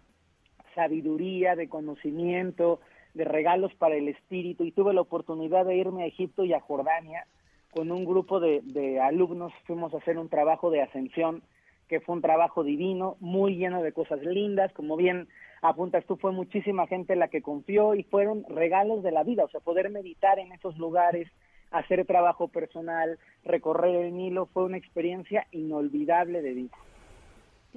[0.76, 2.78] sabiduría, de conocimiento,
[3.14, 4.62] de regalos para el espíritu.
[4.62, 7.26] Y tuve la oportunidad de irme a Egipto y a Jordania
[7.72, 11.42] con un grupo de, de alumnos, fuimos a hacer un trabajo de ascensión
[11.88, 15.28] que fue un trabajo divino, muy lleno de cosas lindas, como bien
[15.62, 19.48] apuntas tú, fue muchísima gente la que confió y fueron regalos de la vida, o
[19.48, 21.28] sea, poder meditar en esos lugares,
[21.70, 26.76] hacer trabajo personal, recorrer el Nilo, fue una experiencia inolvidable de vida.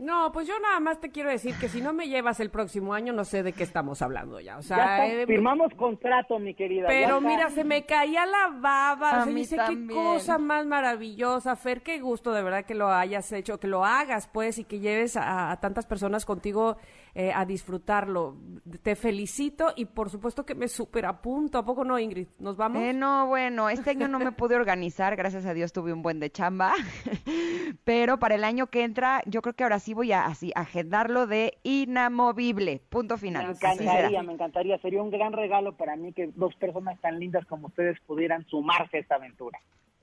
[0.01, 2.93] No, pues yo nada más te quiero decir que si no me llevas el próximo
[2.93, 4.57] año, no sé de qué estamos hablando ya.
[4.57, 6.87] O sea, eh, firmamos contrato, mi querida.
[6.87, 9.23] Pero mira, se me caía la baba.
[9.23, 13.31] se me dice qué cosa más maravillosa, Fer, qué gusto de verdad que lo hayas
[13.31, 16.77] hecho, que lo hagas, pues, y que lleves a, tantas personas contigo
[17.15, 18.37] eh, a disfrutarlo.
[18.81, 21.57] Te felicito y por supuesto que me super apunto.
[21.57, 22.27] ¿A poco no, Ingrid?
[22.39, 22.81] ¿Nos vamos?
[22.81, 26.19] Eh, no, bueno, este año no me pude organizar, gracias a Dios tuve un buen
[26.19, 26.73] de chamba.
[27.83, 31.27] Pero para el año que entra, yo creo que ahora sí voy a así agendarlo
[31.27, 32.81] de inamovible.
[32.89, 33.47] Punto final.
[33.47, 34.77] Me encantaría, me encantaría.
[34.79, 38.97] Sería un gran regalo para mí que dos personas tan lindas como ustedes pudieran sumarse
[38.97, 39.59] a esta aventura.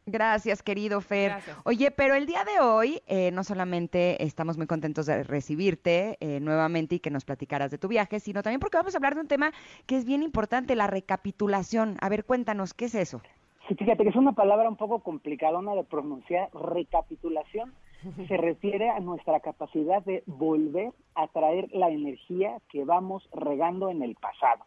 [0.09, 1.33] Gracias, querido Fer.
[1.65, 6.39] Oye, pero el día de hoy eh, no solamente estamos muy contentos de recibirte eh,
[6.39, 9.23] nuevamente y que nos platicaras de tu viaje, sino también porque vamos a hablar de
[9.23, 9.51] un tema
[9.85, 11.97] que es bien importante, la recapitulación.
[12.01, 13.21] A ver, cuéntanos, ¿qué es eso?
[13.67, 17.75] Sí, fíjate que es una palabra un poco complicadona de pronunciar, recapitulación
[18.29, 24.05] se refiere a nuestra capacidad de volver a traer la energía que vamos regando en
[24.05, 24.63] el pasado.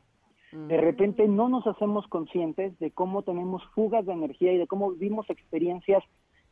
[0.51, 4.91] De repente no nos hacemos conscientes de cómo tenemos fugas de energía y de cómo
[4.91, 6.03] vivimos experiencias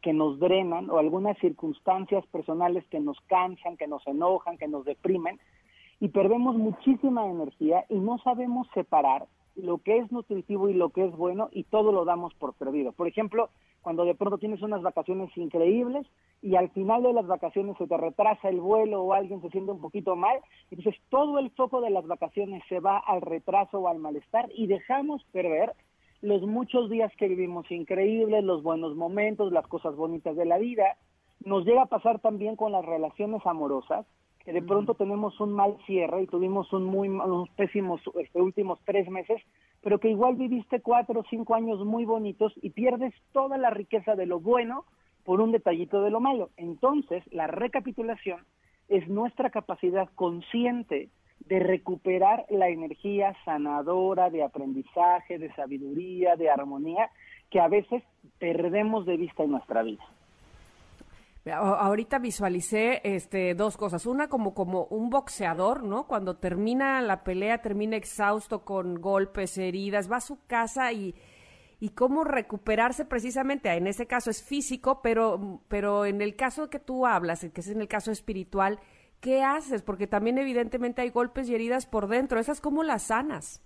[0.01, 4.85] que nos drenan o algunas circunstancias personales que nos cansan, que nos enojan, que nos
[4.85, 5.39] deprimen
[5.99, 9.25] y perdemos muchísima energía y no sabemos separar
[9.57, 12.91] lo que es nutritivo y lo que es bueno y todo lo damos por perdido.
[12.91, 13.49] Por ejemplo,
[13.81, 16.05] cuando de pronto tienes unas vacaciones increíbles
[16.41, 19.71] y al final de las vacaciones se te retrasa el vuelo o alguien se siente
[19.71, 20.39] un poquito mal,
[20.69, 24.67] entonces todo el foco de las vacaciones se va al retraso o al malestar y
[24.67, 25.73] dejamos perder
[26.21, 30.97] los muchos días que vivimos increíbles, los buenos momentos, las cosas bonitas de la vida.
[31.43, 34.05] Nos llega a pasar también con las relaciones amorosas,
[34.47, 38.79] que de pronto tenemos un mal cierre y tuvimos un muy unos pésimos este, últimos
[38.85, 39.41] tres meses,
[39.81, 44.15] pero que igual viviste cuatro o cinco años muy bonitos y pierdes toda la riqueza
[44.15, 44.85] de lo bueno
[45.25, 46.49] por un detallito de lo malo.
[46.55, 48.45] Entonces, la recapitulación
[48.87, 51.09] es nuestra capacidad consciente
[51.41, 57.11] de recuperar la energía sanadora de aprendizaje, de sabiduría, de armonía
[57.49, 58.01] que a veces
[58.39, 60.05] perdemos de vista en nuestra vida.
[61.51, 64.05] Ahorita visualicé este, dos cosas.
[64.05, 66.07] Una como, como un boxeador, ¿no?
[66.07, 71.15] Cuando termina la pelea, termina exhausto con golpes, heridas, va a su casa y,
[71.79, 73.71] y cómo recuperarse precisamente.
[73.73, 77.69] En ese caso es físico, pero, pero en el caso que tú hablas, que es
[77.69, 78.79] en el caso espiritual,
[79.21, 79.83] ¿qué haces?
[79.83, 82.39] Porque también evidentemente hay golpes y heridas por dentro.
[82.39, 83.63] ¿Esas cómo las sanas?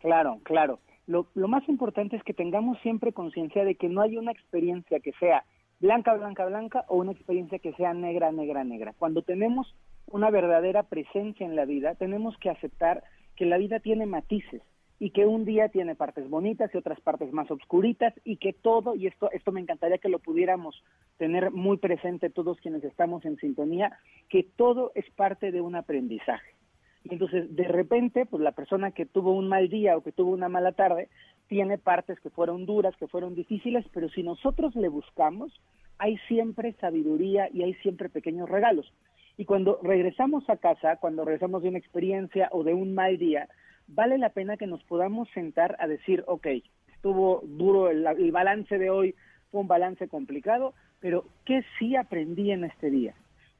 [0.00, 0.78] Claro, claro.
[1.06, 5.00] Lo, lo más importante es que tengamos siempre conciencia de que no hay una experiencia
[5.00, 5.44] que sea
[5.80, 8.94] blanca, blanca, blanca o una experiencia que sea negra, negra, negra.
[8.98, 9.74] Cuando tenemos
[10.06, 13.02] una verdadera presencia en la vida, tenemos que aceptar
[13.36, 14.62] que la vida tiene matices
[14.98, 18.94] y que un día tiene partes bonitas y otras partes más oscuritas y que todo,
[18.94, 20.84] y esto, esto me encantaría que lo pudiéramos
[21.16, 26.59] tener muy presente todos quienes estamos en sintonía, que todo es parte de un aprendizaje.
[27.04, 30.30] Y entonces, de repente, pues la persona que tuvo un mal día o que tuvo
[30.32, 31.08] una mala tarde,
[31.48, 35.60] tiene partes que fueron duras, que fueron difíciles, pero si nosotros le buscamos,
[35.98, 38.92] hay siempre sabiduría y hay siempre pequeños regalos.
[39.36, 43.48] Y cuando regresamos a casa, cuando regresamos de una experiencia o de un mal día,
[43.88, 46.46] vale la pena que nos podamos sentar a decir, ok,
[46.94, 49.14] estuvo duro el, el balance de hoy,
[49.50, 53.14] fue un balance complicado, pero ¿qué sí aprendí en este día?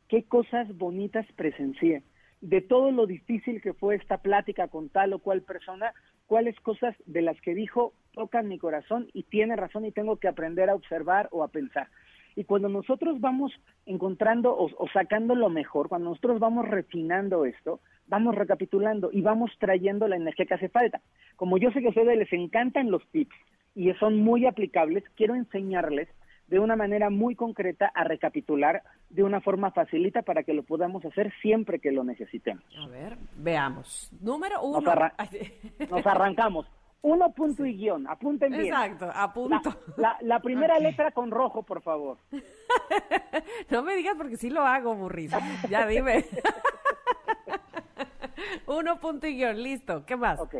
[0.09, 2.03] ¿Qué cosas bonitas presencié?
[2.41, 5.93] De todo lo difícil que fue esta plática con tal o cual persona,
[6.27, 10.29] cuáles cosas de las que dijo tocan mi corazón y tiene razón y tengo que
[10.29, 11.89] aprender a observar o a pensar.
[12.37, 13.53] Y cuando nosotros vamos
[13.87, 20.09] encontrando o, sacando lo mejor, cuando nosotros vamos refinando esto, vamos recapitulando y vamos trayendo
[20.09, 21.01] la energía que hace falta.
[21.37, 23.35] Como yo sé que a ustedes les encantan los tips
[23.75, 26.09] y son muy aplicables, quiero enseñarles
[26.51, 31.05] de una manera muy concreta a recapitular de una forma facilita para que lo podamos
[31.05, 32.65] hacer siempre que lo necesitemos.
[32.77, 34.11] A ver, veamos.
[34.21, 34.81] Número uno.
[34.81, 35.13] Nos, arran
[35.91, 36.67] nos arrancamos.
[37.03, 38.67] Uno punto y guion, apunten bien.
[38.67, 39.75] Exacto, apunto.
[39.97, 40.87] La, la, la primera okay.
[40.87, 42.19] letra con rojo, por favor.
[43.71, 45.39] no me digas porque sí lo hago, burrito.
[45.71, 46.27] Ya dime.
[48.67, 50.05] Uno punto y guion, listo.
[50.05, 50.41] ¿Qué más?
[50.41, 50.57] Ok.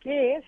[0.00, 0.44] ¿Qué es?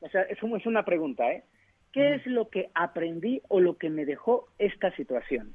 [0.00, 1.42] O sea, es, es una pregunta, ¿eh?
[1.92, 5.54] ¿Qué es lo que aprendí o lo que me dejó esta situación?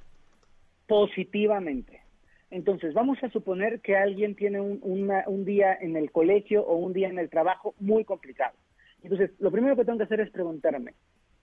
[0.88, 2.02] Positivamente.
[2.50, 6.76] Entonces, vamos a suponer que alguien tiene un, una, un día en el colegio o
[6.76, 8.56] un día en el trabajo muy complicado.
[9.02, 10.94] Entonces, lo primero que tengo que hacer es preguntarme,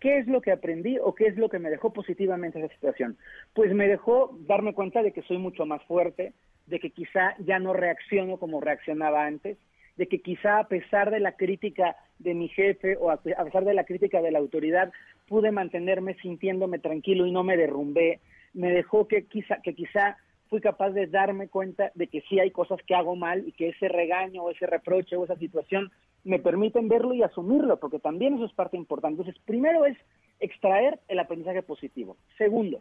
[0.01, 3.19] ¿qué es lo que aprendí o qué es lo que me dejó positivamente esa situación?
[3.55, 6.33] Pues me dejó darme cuenta de que soy mucho más fuerte,
[6.67, 9.59] de que quizá ya no reacciono como reaccionaba antes,
[10.01, 13.75] de que quizá a pesar de la crítica de mi jefe o a pesar de
[13.75, 14.91] la crítica de la autoridad,
[15.29, 18.21] pude mantenerme sintiéndome tranquilo y no me derrumbé,
[18.55, 20.17] me dejó que quizá, que quizá
[20.49, 23.69] fui capaz de darme cuenta de que sí hay cosas que hago mal y que
[23.69, 25.91] ese regaño o ese reproche o esa situación
[26.25, 29.21] me permiten verlo y asumirlo, porque también eso es parte importante.
[29.21, 29.99] Entonces, primero es
[30.39, 32.17] extraer el aprendizaje positivo.
[32.39, 32.81] Segundo,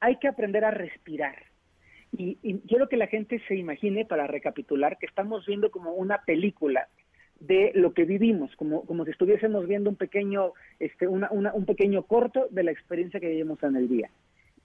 [0.00, 1.36] hay que aprender a respirar.
[2.12, 6.22] Y, y, quiero que la gente se imagine, para recapitular, que estamos viendo como una
[6.24, 6.88] película
[7.40, 11.66] de lo que vivimos, como, como si estuviésemos viendo un pequeño, este, una, una, un
[11.66, 14.10] pequeño corto de la experiencia que vivimos en el día.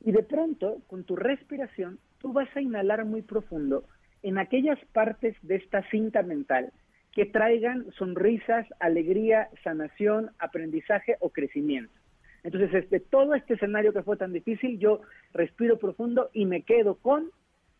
[0.04, 3.84] Y de pronto, con tu respiración, tú vas a inhalar muy profundo
[4.24, 6.72] en aquellas partes de esta cinta mental
[7.12, 11.94] que traigan sonrisas, alegría, sanación, aprendizaje o crecimiento.
[12.44, 15.02] Entonces, este, todo este escenario que fue tan difícil, yo
[15.34, 17.32] respiro profundo y me quedo con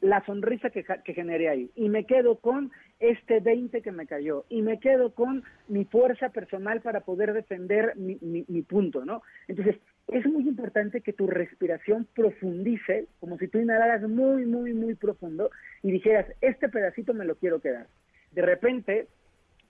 [0.02, 4.46] la sonrisa que, que, generé ahí, y me quedo con este 20 que me cayó,
[4.50, 9.22] y me quedo con mi fuerza personal para poder defender mi, mi, mi punto, ¿no?
[9.48, 9.76] Entonces,
[10.08, 15.52] es muy importante que tu respiración profundice, como si tú inhalaras muy, muy, muy profundo
[15.84, 17.88] y dijeras, este pedacito me lo quiero quedar.
[18.32, 19.08] De repente,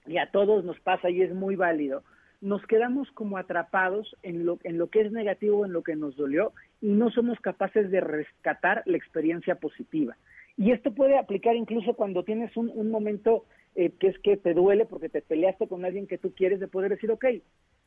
[0.08, 2.04] y a todos nos pasa y es muy válido,
[2.42, 6.16] nos quedamos como atrapados en lo, en lo que es negativo, en lo que nos
[6.16, 10.18] dolió, y no somos capaces de rescatar la experiencia positiva.
[10.58, 14.54] Y esto puede aplicar incluso cuando tienes un, un momento eh, que es que te
[14.54, 17.26] duele porque te peleaste con alguien que tú quieres, de poder decir, ok,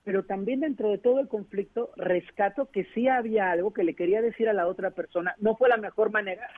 [0.05, 4.23] pero también dentro de todo el conflicto rescato que sí había algo que le quería
[4.23, 6.49] decir a la otra persona, no fue la mejor manera,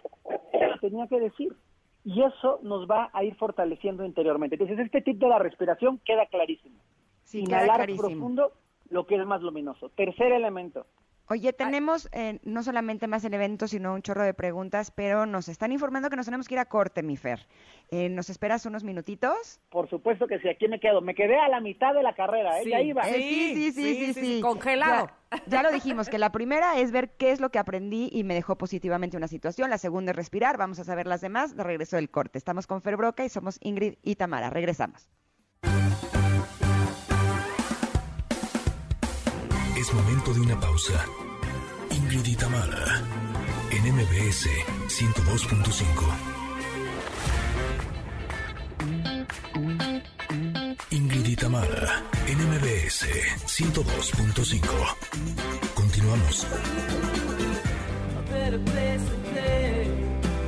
[0.52, 1.52] pero tenía que decir.
[2.04, 4.54] Y eso nos va a ir fortaleciendo interiormente.
[4.54, 6.76] Entonces, este tip de la respiración queda clarísimo.
[7.32, 8.08] Inhalar clarísimo.
[8.08, 8.52] profundo
[8.88, 9.90] lo que es más luminoso.
[9.90, 10.86] Tercer elemento,
[11.28, 15.48] Oye, tenemos eh, no solamente más el evento, sino un chorro de preguntas, pero nos
[15.48, 17.48] están informando que nos tenemos que ir a corte, mi Fer.
[17.90, 19.60] Eh, ¿Nos esperas unos minutitos?
[19.70, 21.00] por supuesto que sí, aquí me quedo.
[21.00, 22.64] Me quedé a la mitad de la carrera, ¿eh?
[22.64, 22.70] Sí.
[22.70, 23.02] Ya iba.
[23.08, 24.40] Eh, sí, sí, sí, sí, sí.
[24.40, 25.10] Congelado.
[25.32, 28.22] Ya, ya lo dijimos, que la primera es ver qué es lo que aprendí y
[28.22, 29.68] me dejó positivamente una situación.
[29.68, 30.56] La segunda es respirar.
[30.56, 32.38] Vamos a saber las demás de regreso del corte.
[32.38, 34.50] Estamos con Fer Broca y somos Ingrid y Tamara.
[34.50, 35.08] Regresamos.
[39.86, 41.06] Es momento de una pausa.
[41.92, 43.04] Ingrid y Tamara,
[43.70, 44.48] en MBS
[44.88, 45.86] 102.5.
[50.90, 53.06] Ingrid y Tamara, en MBS
[53.46, 54.66] 102.5.
[55.76, 56.48] Continuamos.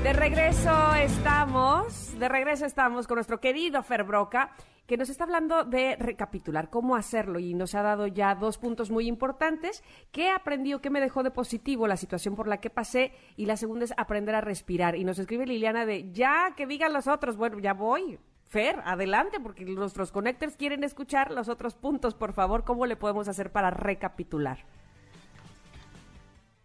[0.02, 4.50] De regreso estamos, de regreso estamos con nuestro querido Fer Broca,
[4.88, 8.90] que nos está hablando de recapitular cómo hacerlo y nos ha dado ya dos puntos
[8.90, 9.84] muy importantes.
[10.12, 13.12] ¿Qué aprendió, qué me dejó de positivo la situación por la que pasé?
[13.36, 14.96] Y la segunda es aprender a respirar.
[14.96, 17.36] Y nos escribe Liliana de, ya, que digan los otros.
[17.36, 18.18] Bueno, ya voy.
[18.46, 22.14] Fer, adelante, porque nuestros connectors quieren escuchar los otros puntos.
[22.14, 24.64] Por favor, ¿cómo le podemos hacer para recapitular?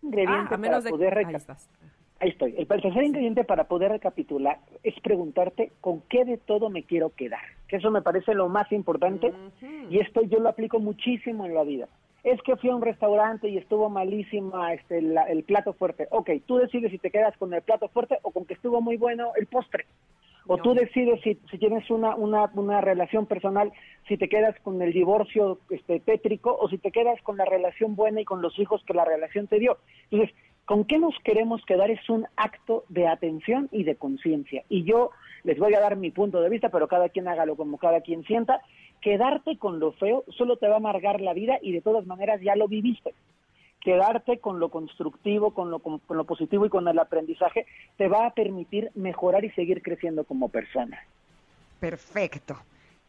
[0.01, 0.89] Ingrediente Ah, a menos para de...
[0.91, 1.69] poder Ahí reca- estás.
[2.19, 2.55] Ahí estoy.
[2.57, 7.41] El tercer ingrediente para poder recapitular es preguntarte con qué de todo me quiero quedar.
[7.67, 9.33] Que eso me parece lo más importante
[9.89, 11.87] y esto yo lo aplico muchísimo en la vida.
[12.23, 16.07] Es que fui a un restaurante y estuvo malísima este, la- el plato fuerte.
[16.11, 18.95] Ok, tú decides si te quedas con el plato fuerte o con que estuvo muy
[18.95, 19.85] bueno el postre.
[20.47, 23.71] O tú decides si, si tienes una, una, una relación personal,
[24.07, 27.95] si te quedas con el divorcio este, tétrico o si te quedas con la relación
[27.95, 29.77] buena y con los hijos que la relación te dio.
[30.11, 31.91] Entonces, ¿con qué nos queremos quedar?
[31.91, 34.63] Es un acto de atención y de conciencia.
[34.69, 35.11] Y yo
[35.43, 38.23] les voy a dar mi punto de vista, pero cada quien hágalo como cada quien
[38.23, 38.61] sienta.
[39.01, 42.41] Quedarte con lo feo solo te va a amargar la vida y de todas maneras
[42.41, 43.13] ya lo viviste
[43.83, 47.65] quedarte con lo constructivo, con lo, con, con lo positivo y con el aprendizaje,
[47.97, 51.05] te va a permitir mejorar y seguir creciendo como persona.
[51.81, 52.55] Perfecto.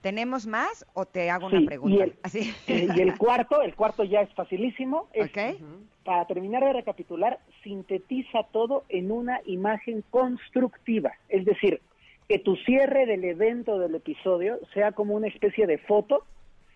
[0.05, 2.05] ¿Tenemos más o te hago Sí, una y pregunta?
[2.05, 2.53] el- Así.
[2.69, 5.59] Eh, y el cuarto, el cuarto ya es facilísimo, es, Ok.
[6.05, 11.81] para terminar de recapitular, sintetiza todo en una imagen constructiva, es decir,
[12.29, 16.27] que tu cierre del evento del episodio sea como una especie de foto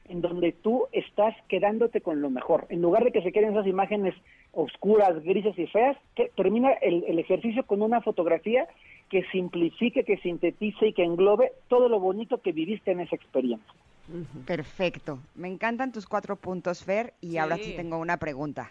[0.09, 2.67] en donde tú estás quedándote con lo mejor.
[2.71, 4.15] En lugar de que se queden esas imágenes
[4.53, 8.67] oscuras, grises y feas, que termina el, el ejercicio con una fotografía
[9.11, 13.73] que simplifique, que sintetice y que englobe todo lo bonito que viviste en esa experiencia.
[14.47, 15.19] Perfecto.
[15.35, 17.77] Me encantan tus cuatro puntos, Fer, y ahora sí Sí.
[17.77, 18.71] tengo una pregunta.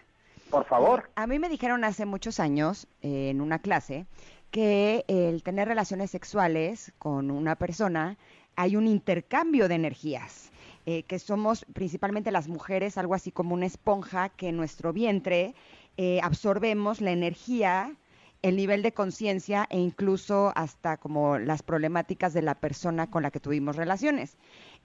[0.50, 1.10] Por favor.
[1.14, 4.06] A mí me dijeron hace muchos años eh, en una clase
[4.50, 8.16] que el tener relaciones sexuales con una persona
[8.56, 10.50] hay un intercambio de energías,
[10.90, 15.54] eh, que somos principalmente las mujeres algo así como una esponja que en nuestro vientre
[15.98, 17.94] eh, absorbemos la energía,
[18.42, 23.30] el nivel de conciencia e incluso hasta como las problemáticas de la persona con la
[23.30, 24.36] que tuvimos relaciones.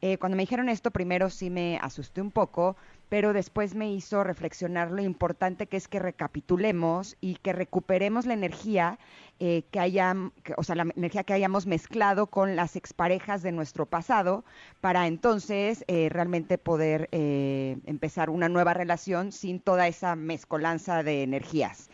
[0.01, 2.75] Eh, cuando me dijeron esto, primero sí me asusté un poco,
[3.09, 8.33] pero después me hizo reflexionar lo importante que es que recapitulemos y que recuperemos la
[8.33, 8.97] energía
[9.39, 9.79] eh, que
[10.43, 14.43] que- o sea, la energía que hayamos mezclado con las exparejas de nuestro pasado
[14.81, 21.23] para entonces eh, realmente poder eh, empezar una nueva relación sin toda esa mezcolanza de
[21.23, 21.89] energías.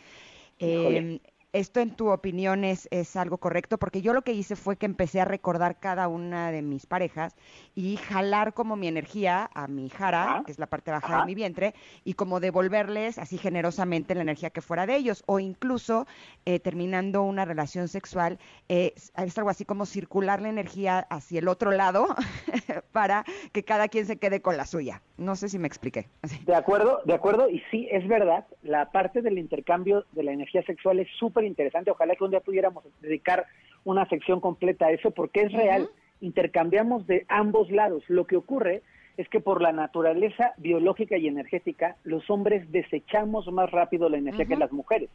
[0.60, 1.20] Eh,
[1.52, 3.80] ¿Esto en tu opinión es, es algo correcto?
[3.80, 7.36] Porque yo lo que hice fue que empecé a recordar cada una de mis parejas
[7.74, 10.44] y jalar como mi energía a mi jara, Ajá.
[10.46, 11.20] que es la parte baja Ajá.
[11.22, 15.24] de mi vientre, y como devolverles así generosamente la energía que fuera de ellos.
[15.26, 16.06] O incluso
[16.46, 21.48] eh, terminando una relación sexual, eh, es algo así como circular la energía hacia el
[21.48, 22.10] otro lado
[22.92, 25.02] para que cada quien se quede con la suya.
[25.18, 26.10] No sé si me expliqué.
[26.22, 26.46] Así.
[26.46, 30.62] De acuerdo, de acuerdo, y sí, es verdad, la parte del intercambio de la energía
[30.64, 31.92] sexual es súper interesante.
[31.92, 33.46] Ojalá que un día pudiéramos dedicar
[33.84, 35.90] una sección completa a eso, porque es real.
[36.22, 38.04] Intercambiamos de ambos lados.
[38.08, 38.82] Lo que ocurre
[39.18, 44.46] es que por la naturaleza biológica y energética, los hombres desechamos más rápido la energía
[44.46, 45.10] que las mujeres.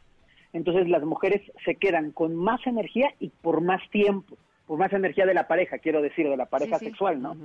[0.53, 5.25] Entonces las mujeres se quedan con más energía y por más tiempo, por más energía
[5.25, 6.85] de la pareja, quiero decir, de la pareja sí.
[6.85, 7.35] sexual, ¿no?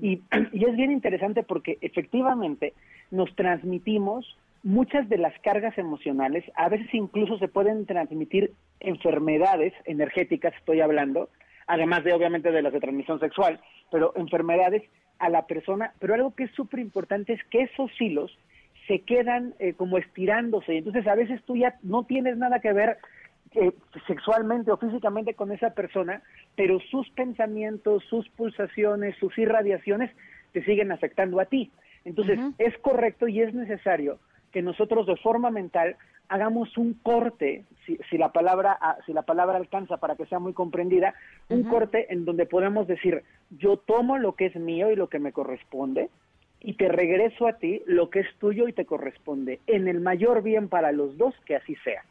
[0.00, 0.22] Y,
[0.52, 2.74] y es bien interesante porque efectivamente
[3.10, 10.54] nos transmitimos muchas de las cargas emocionales a veces incluso se pueden transmitir enfermedades energéticas,
[10.54, 11.28] estoy hablando,
[11.66, 14.82] además de obviamente de las de transmisión sexual, pero enfermedades
[15.18, 18.36] a la persona, pero algo que es súper importante es que esos hilos
[18.86, 22.98] se quedan eh, como estirándose, entonces a veces tú ya no tienes nada que ver
[23.52, 23.72] eh,
[24.06, 26.22] sexualmente o físicamente con esa persona,
[26.56, 30.10] pero sus pensamientos, sus pulsaciones, sus irradiaciones
[30.52, 31.70] te siguen afectando a ti.
[32.04, 34.18] Entonces, es correcto y es necesario
[34.52, 35.96] que nosotros de forma mental
[36.28, 40.38] hagamos un corte, si, si, la palabra ah, si la palabra alcanza para que sea
[40.38, 41.14] muy comprendida,
[41.48, 45.18] un corte en donde podemos decir, yo tomo lo que es mío y lo que
[45.18, 46.08] me corresponde
[46.60, 50.42] y te regreso a ti lo que es tuyo y te corresponde, en el mayor
[50.42, 52.04] bien para los dos, que así sea.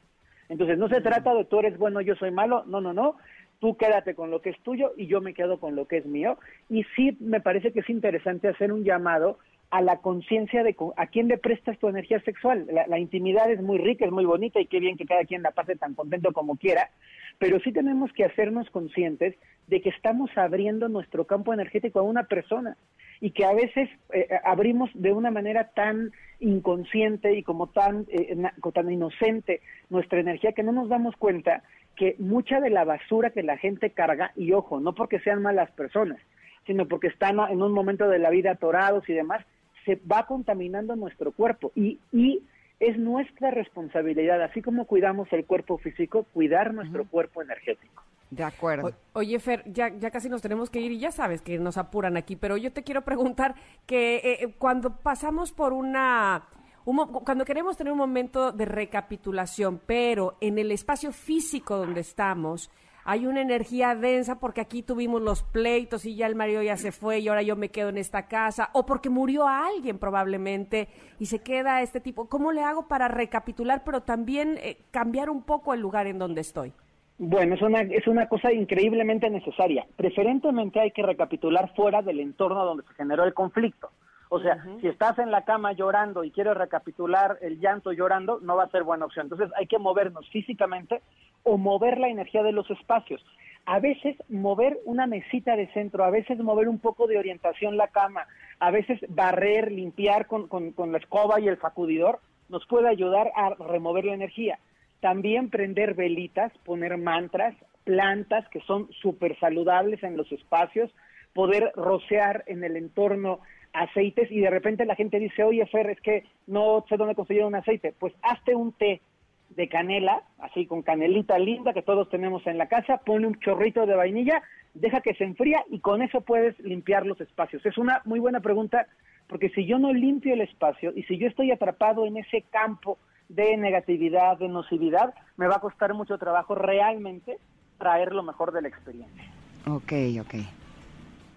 [0.49, 3.15] Entonces, no se trata de tú eres bueno, yo soy malo, no, no, no,
[3.59, 6.05] tú quédate con lo que es tuyo y yo me quedo con lo que es
[6.05, 6.39] mío.
[6.69, 9.37] Y sí me parece que es interesante hacer un llamado
[9.71, 12.67] a la conciencia de a quién le prestas tu energía sexual.
[12.87, 15.51] La, intimidad es muy rica, es muy bonita y qué bien que cada quien la
[15.51, 16.89] pase tan contento como quiera,
[17.37, 19.35] pero sí tenemos que hacernos conscientes
[19.67, 22.77] de que estamos abriendo nuestro campo energético a una persona
[23.21, 28.35] y que a veces eh, abrimos de una manera tan inconsciente y como tan, eh,
[28.73, 31.63] tan inocente nuestra energía que no nos damos cuenta
[31.95, 35.69] que mucha de la basura que la gente carga, y ojo, no porque sean malas
[35.71, 36.17] personas,
[36.65, 39.45] sino porque están en un momento de la vida atorados y demás,
[39.89, 42.43] se va contaminando nuestro cuerpo y, y
[42.79, 48.03] es nuestra responsabilidad, así como cuidamos el cuerpo físico, cuidar nuestro cuerpo energético.
[48.29, 48.91] De acuerdo.
[49.13, 52.17] oye, Fer, ya, ya casi nos tenemos que ir y ya sabes que nos apuran
[52.17, 53.55] aquí, pero yo te quiero preguntar
[53.87, 56.43] que eh, eh, cuando pasamos por una...
[56.85, 62.69] cuando queremos tener un momento de recapitulación, pero en el espacio físico donde estamos,
[63.09, 66.91] hay una energía densa porque aquí tuvimos los pleitos y ya el marido ya se
[66.91, 71.25] fue y ahora yo me quedo en esta casa, o porque murió alguien probablemente y
[71.25, 72.29] se queda este tipo.
[72.29, 76.41] ¿Cómo le hago para recapitular, pero también eh, cambiar un poco el lugar en donde
[76.41, 76.71] estoy?
[77.17, 79.87] Bueno, es una, es una cosa increíblemente necesaria.
[79.95, 83.89] Preferentemente hay que recapitular fuera del entorno donde se generó el conflicto.
[84.31, 88.55] O sea, si estás en la cama llorando y quieres recapitular el llanto llorando, no
[88.55, 89.25] va a ser buena opción.
[89.25, 91.01] Entonces hay que movernos físicamente
[91.41, 93.25] o mover la energía de los espacios.
[93.65, 97.87] A veces mover una mesita de centro, a veces mover un poco de orientación la
[97.87, 98.27] cama,
[98.59, 102.19] a veces barrer, limpiar con, con, con la escoba y el sacudidor
[102.49, 104.59] nos puede ayudar a remover la energía.
[105.01, 110.91] También prender velitas, poner mantras, plantas que son súper saludables en los espacios,
[111.33, 113.39] poder rociar en el entorno
[113.73, 117.43] aceites y de repente la gente dice, oye Fer, es que no sé dónde conseguir
[117.43, 117.93] un aceite.
[117.97, 119.01] Pues hazte un té
[119.49, 123.85] de canela, así con canelita linda que todos tenemos en la casa, pone un chorrito
[123.85, 124.41] de vainilla,
[124.73, 127.65] deja que se enfría y con eso puedes limpiar los espacios.
[127.65, 128.87] Es una muy buena pregunta
[129.27, 132.97] porque si yo no limpio el espacio y si yo estoy atrapado en ese campo
[133.27, 137.37] de negatividad, de nocividad, me va a costar mucho trabajo realmente
[137.77, 139.23] traer lo mejor de la experiencia.
[139.67, 140.35] Ok, ok.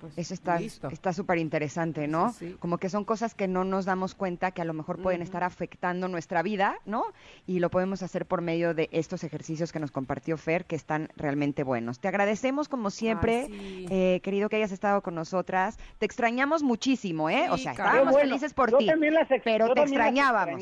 [0.02, 2.34] Pues, Eso está está súper interesante, ¿no?
[2.58, 5.44] Como que son cosas que no nos damos cuenta que a lo mejor pueden estar
[5.44, 7.04] afectando nuestra vida, ¿no?
[7.46, 11.08] Y lo podemos hacer por medio de estos ejercicios que nos compartió Fer, que están
[11.16, 12.00] realmente buenos.
[12.00, 13.46] Te agradecemos como siempre,
[13.90, 15.78] eh, querido que hayas estado con nosotras.
[15.98, 17.48] Te extrañamos muchísimo, ¿eh?
[17.48, 18.90] o sea, estábamos felices por ti,
[19.44, 20.60] pero te extrañábamos.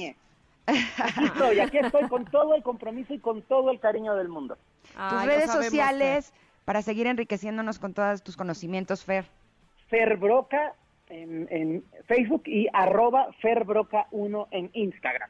[0.67, 4.59] Aquí estoy, aquí estoy con todo el compromiso y con todo el cariño del mundo.
[5.09, 6.35] Tus redes sociales
[6.71, 9.25] para seguir enriqueciéndonos con todos tus conocimientos, Fer.
[9.89, 10.77] Fer Broca
[11.09, 15.29] en, Facebook y arroba Ferbroca1 en Instagram.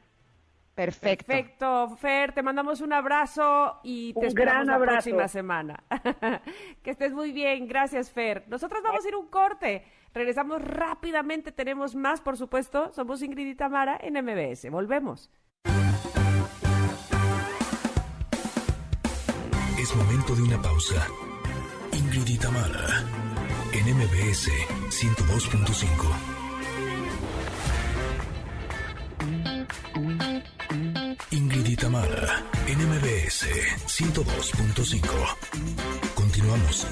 [0.75, 1.25] Perfecto.
[1.25, 5.83] Perfecto, Fer, te mandamos un abrazo y te esperamos la próxima semana.
[6.83, 8.43] que estés muy bien, gracias, Fer.
[8.47, 9.83] Nosotros vamos a ir un corte.
[10.13, 12.91] Regresamos rápidamente, tenemos más, por supuesto.
[12.93, 14.69] Somos Ingrid y Tamara en MBS.
[14.69, 15.31] Volvemos.
[19.79, 21.07] Es momento de una pausa.
[22.13, 23.05] Y Tamara
[23.71, 24.49] en MBS
[24.89, 26.11] 102.5.
[31.31, 33.47] Ingrid y Tamara en MBS
[33.87, 36.13] 102.5.
[36.13, 36.85] Continuamos.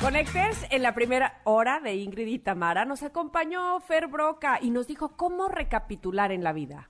[0.00, 2.38] Conectes en la primera hora de Ingrid y
[2.86, 6.88] nos acompañó Fer Broca y nos dijo cómo recapitular en la vida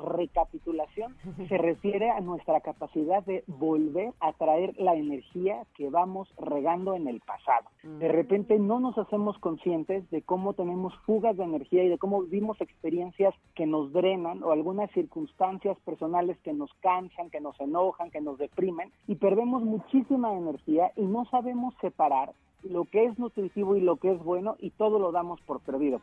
[0.00, 1.16] recapitulación
[1.48, 7.08] se refiere a nuestra capacidad de volver a traer la energía que vamos regando en
[7.08, 7.68] el pasado.
[7.82, 12.22] De repente no nos hacemos conscientes de cómo tenemos fugas de energía y de cómo
[12.22, 18.10] vivimos experiencias que nos drenan o algunas circunstancias personales que nos cansan, que nos enojan,
[18.10, 22.32] que nos deprimen y perdemos muchísima energía y no sabemos separar
[22.62, 26.00] lo que es nutritivo y lo que es bueno y todo lo damos por perdido.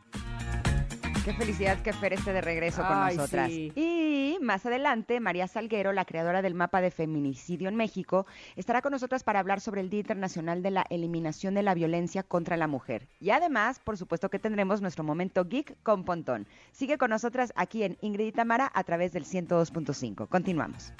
[1.24, 3.48] Qué felicidad que Fer esté de regreso con Ay, nosotras.
[3.50, 3.72] sí.
[3.74, 8.92] Y más adelante, María Salguero, la creadora del mapa de feminicidio en México, estará con
[8.92, 12.66] nosotras para hablar sobre el Día Internacional de la Eliminación de la Violencia contra la
[12.66, 13.08] Mujer.
[13.20, 16.46] Y además, por supuesto que tendremos nuestro momento geek con Pontón.
[16.72, 20.28] Sigue con nosotras aquí en Ingrid y Tamara a través del 102.5.
[20.28, 20.92] Continuamos.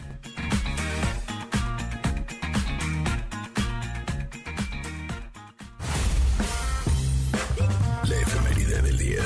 [8.89, 9.22] Del día.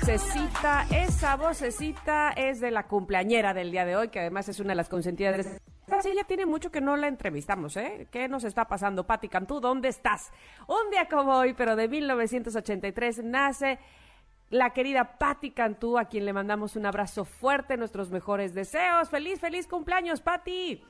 [0.00, 4.70] Vocecita, esa vocecita es de la cumpleañera del día de hoy, que además es una
[4.70, 5.44] de las consentidas de...
[6.02, 8.08] Sí, ya tiene mucho que no la entrevistamos, ¿eh?
[8.10, 9.60] ¿Qué nos está pasando, Pati Cantú?
[9.60, 10.32] ¿Dónde estás?
[10.66, 13.78] Un día como hoy, pero de 1983, nace
[14.50, 19.10] la querida Patti Cantú, a quien le mandamos un abrazo fuerte, nuestros mejores deseos.
[19.10, 20.82] ¡Feliz, feliz cumpleaños, Patti!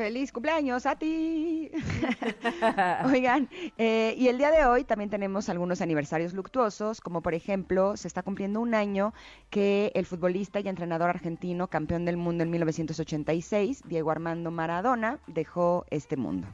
[0.00, 1.70] ¡Feliz cumpleaños a ti!
[3.04, 7.98] Oigan, eh, y el día de hoy también tenemos algunos aniversarios luctuosos, como por ejemplo,
[7.98, 9.12] se está cumpliendo un año
[9.50, 15.84] que el futbolista y entrenador argentino, campeón del mundo en 1986, Diego Armando Maradona, dejó
[15.90, 16.48] este mundo.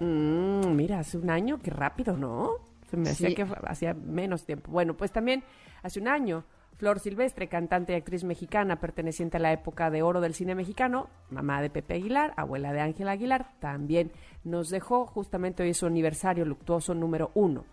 [0.00, 2.50] Mm, mira, hace un año, qué rápido, ¿no?
[2.90, 4.72] Se me hacía que hacía menos tiempo.
[4.72, 5.44] Bueno, pues también
[5.84, 6.42] hace un año,
[6.76, 11.08] Flor Silvestre, cantante y actriz mexicana perteneciente a la época de oro del cine mexicano,
[11.30, 14.12] mamá de Pepe Aguilar, abuela de Ángela Aguilar, también
[14.44, 17.64] nos dejó, justamente hoy su aniversario luctuoso número uno.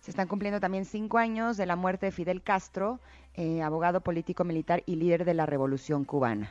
[0.00, 2.98] Se están cumpliendo también cinco años de la muerte de Fidel Castro,
[3.34, 6.50] eh, abogado político militar y líder de la Revolución Cubana.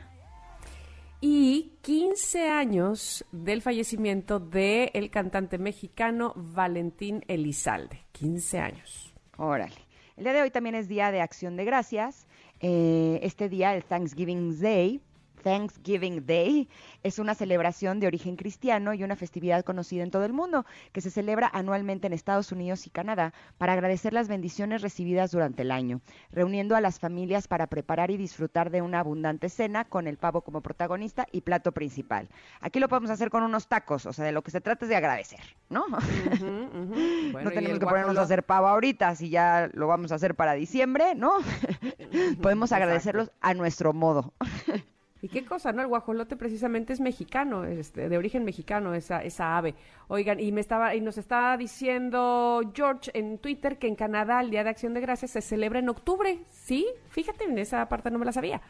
[1.20, 8.06] Y 15 años del fallecimiento del cantante mexicano Valentín Elizalde.
[8.10, 9.14] 15 años.
[9.36, 9.81] Órale.
[10.16, 12.26] El día de hoy también es Día de Acción de Gracias.
[12.60, 15.00] Eh, este día, el Thanksgiving Day,
[15.42, 16.68] Thanksgiving Day,
[17.02, 21.00] es una celebración de origen cristiano y una festividad conocida en todo el mundo, que
[21.00, 25.70] se celebra anualmente en Estados Unidos y Canadá para agradecer las bendiciones recibidas durante el
[25.70, 30.16] año, reuniendo a las familias para preparar y disfrutar de una abundante cena con el
[30.16, 32.28] pavo como protagonista y plato principal.
[32.60, 34.88] Aquí lo podemos hacer con unos tacos, o sea, de lo que se trata es
[34.88, 35.84] de agradecer, ¿no?
[37.32, 40.34] Bueno, no tenemos que ponernos a hacer pavo ahorita, si ya lo vamos a hacer
[40.34, 41.38] para diciembre, ¿no?
[42.42, 42.84] Podemos Exacto.
[42.84, 44.32] agradecerlos a nuestro modo.
[45.24, 45.80] ¿Y qué cosa, no?
[45.82, 49.74] El guajolote precisamente es mexicano, este, de origen mexicano, esa, esa ave.
[50.08, 54.50] Oigan, y me estaba, y nos estaba diciendo George en Twitter que en Canadá el
[54.50, 56.40] Día de Acción de Gracias se celebra en octubre.
[56.50, 56.86] ¿Sí?
[57.10, 58.60] Fíjate, en esa parte no me la sabía.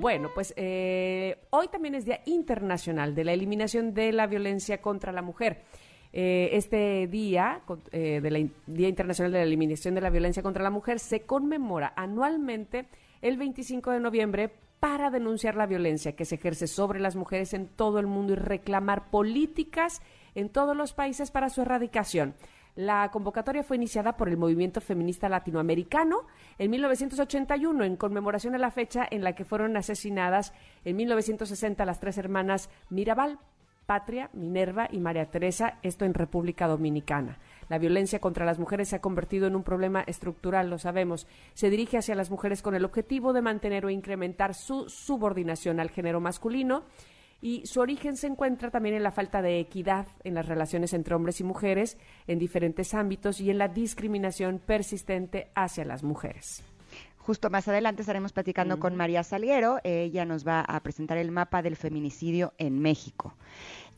[0.00, 5.12] Bueno, pues eh, hoy también es Día Internacional de la Eliminación de la Violencia contra
[5.12, 5.62] la Mujer.
[6.12, 10.42] Eh, este día, eh, de la in- Día Internacional de la Eliminación de la Violencia
[10.42, 12.86] contra la Mujer, se conmemora anualmente
[13.22, 14.50] el 25 de noviembre
[14.80, 18.36] para denunciar la violencia que se ejerce sobre las mujeres en todo el mundo y
[18.36, 20.02] reclamar políticas
[20.34, 22.34] en todos los países para su erradicación.
[22.76, 26.26] La convocatoria fue iniciada por el movimiento feminista latinoamericano
[26.58, 30.52] en 1981 en conmemoración a la fecha en la que fueron asesinadas
[30.84, 33.40] en 1960 las tres hermanas Mirabal,
[33.84, 37.38] Patria, Minerva y María Teresa, esto en República Dominicana.
[37.68, 41.26] La violencia contra las mujeres se ha convertido en un problema estructural, lo sabemos.
[41.54, 45.90] Se dirige hacia las mujeres con el objetivo de mantener o incrementar su subordinación al
[45.90, 46.84] género masculino
[47.40, 51.14] y su origen se encuentra también en la falta de equidad en las relaciones entre
[51.14, 56.64] hombres y mujeres en diferentes ámbitos y en la discriminación persistente hacia las mujeres.
[57.28, 59.80] Justo más adelante estaremos platicando con María Salguero.
[59.84, 63.34] Ella nos va a presentar el mapa del feminicidio en México.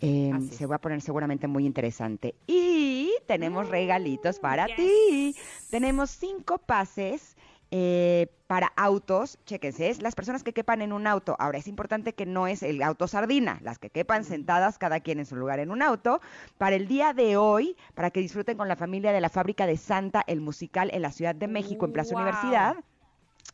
[0.01, 0.57] Eh, es.
[0.57, 2.35] se va a poner seguramente muy interesante.
[2.49, 5.37] Y tenemos regalitos para ti.
[5.71, 7.37] Tenemos cinco pases
[7.71, 9.39] eh, para autos.
[9.47, 11.37] Chéquense, es las personas que quepan en un auto.
[11.39, 15.21] Ahora, es importante que no es el auto sardina, las que quepan sentadas cada quien
[15.21, 16.21] en su lugar en un auto.
[16.59, 19.77] Para el día de hoy, para que disfruten con la familia de la fábrica de
[19.77, 22.23] Santa, el musical en la Ciudad de México, en Plaza Wow.
[22.25, 22.75] Universidad.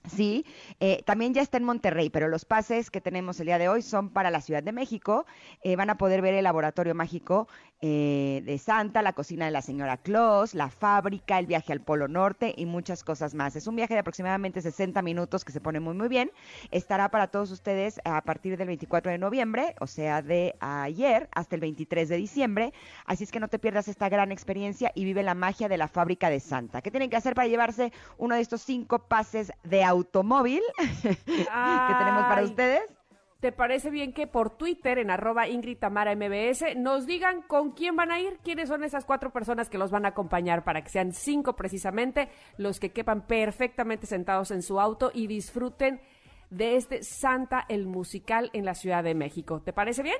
[0.06, 0.46] Sí,
[0.78, 3.82] eh, también ya está en Monterrey, pero los pases que tenemos el día de hoy
[3.82, 5.26] son para la Ciudad de México.
[5.62, 7.48] Eh, van a poder ver el laboratorio mágico
[7.82, 12.08] eh, de Santa, la cocina de la señora Claus, la fábrica, el viaje al Polo
[12.08, 13.56] Norte y muchas cosas más.
[13.56, 16.30] Es un viaje de aproximadamente 60 minutos que se pone muy muy bien.
[16.70, 21.56] Estará para todos ustedes a partir del 24 de noviembre, o sea, de ayer hasta
[21.56, 22.72] el 23 de diciembre.
[23.04, 25.88] Así es que no te pierdas esta gran experiencia y vive la magia de la
[25.88, 26.80] fábrica de Santa.
[26.80, 30.62] ¿Qué tienen que hacer para llevarse uno de estos cinco pases de automóvil
[31.02, 32.96] que tenemos para ustedes?
[33.40, 37.94] ¿Te parece bien que por Twitter, en arroba Ingrid Tamara MBS, nos digan con quién
[37.94, 38.38] van a ir?
[38.42, 42.30] ¿Quiénes son esas cuatro personas que los van a acompañar para que sean cinco precisamente,
[42.56, 46.00] los que quepan perfectamente sentados en su auto y disfruten
[46.48, 49.60] de este Santa el musical en la Ciudad de México?
[49.60, 50.18] ¿Te parece bien?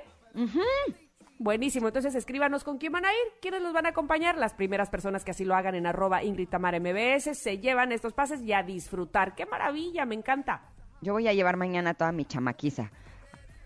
[1.39, 4.37] Buenísimo, entonces escríbanos con quién van a ir, quiénes los van a acompañar.
[4.37, 8.41] Las primeras personas que así lo hagan en arroba Ingrid MBS se llevan estos pases
[8.41, 9.35] y a disfrutar.
[9.35, 10.05] ¡Qué maravilla!
[10.05, 10.63] Me encanta.
[11.01, 12.91] Yo voy a llevar mañana toda mi chamaquiza.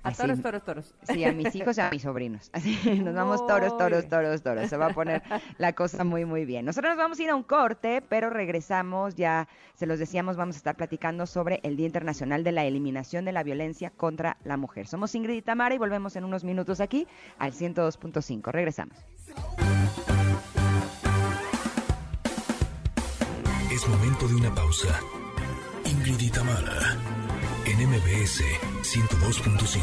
[0.03, 0.95] A Así- toros, toros, toros.
[1.03, 2.49] Sí, a mis hijos y a mis sobrinos.
[2.53, 4.67] Así nos vamos toros, toros, toros, toros.
[4.69, 5.21] Se va a poner
[5.59, 6.65] la cosa muy, muy bien.
[6.65, 9.13] Nosotros nos vamos a ir a un corte, pero regresamos.
[9.15, 13.25] Ya se los decíamos, vamos a estar platicando sobre el Día Internacional de la Eliminación
[13.25, 14.87] de la Violencia contra la Mujer.
[14.87, 18.51] Somos Ingrid y Tamara y volvemos en unos minutos aquí al 102.5.
[18.51, 18.97] Regresamos.
[23.71, 24.99] Es momento de una pausa.
[25.85, 26.97] Ingrid y Tamara,
[27.71, 28.43] en MBS
[28.81, 29.81] 102.5.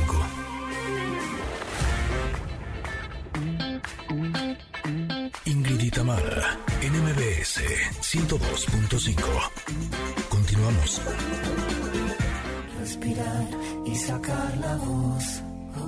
[5.47, 7.63] Ingrid y Tamara, en MBS
[8.03, 9.23] 102.5.
[10.29, 11.01] Continuamos.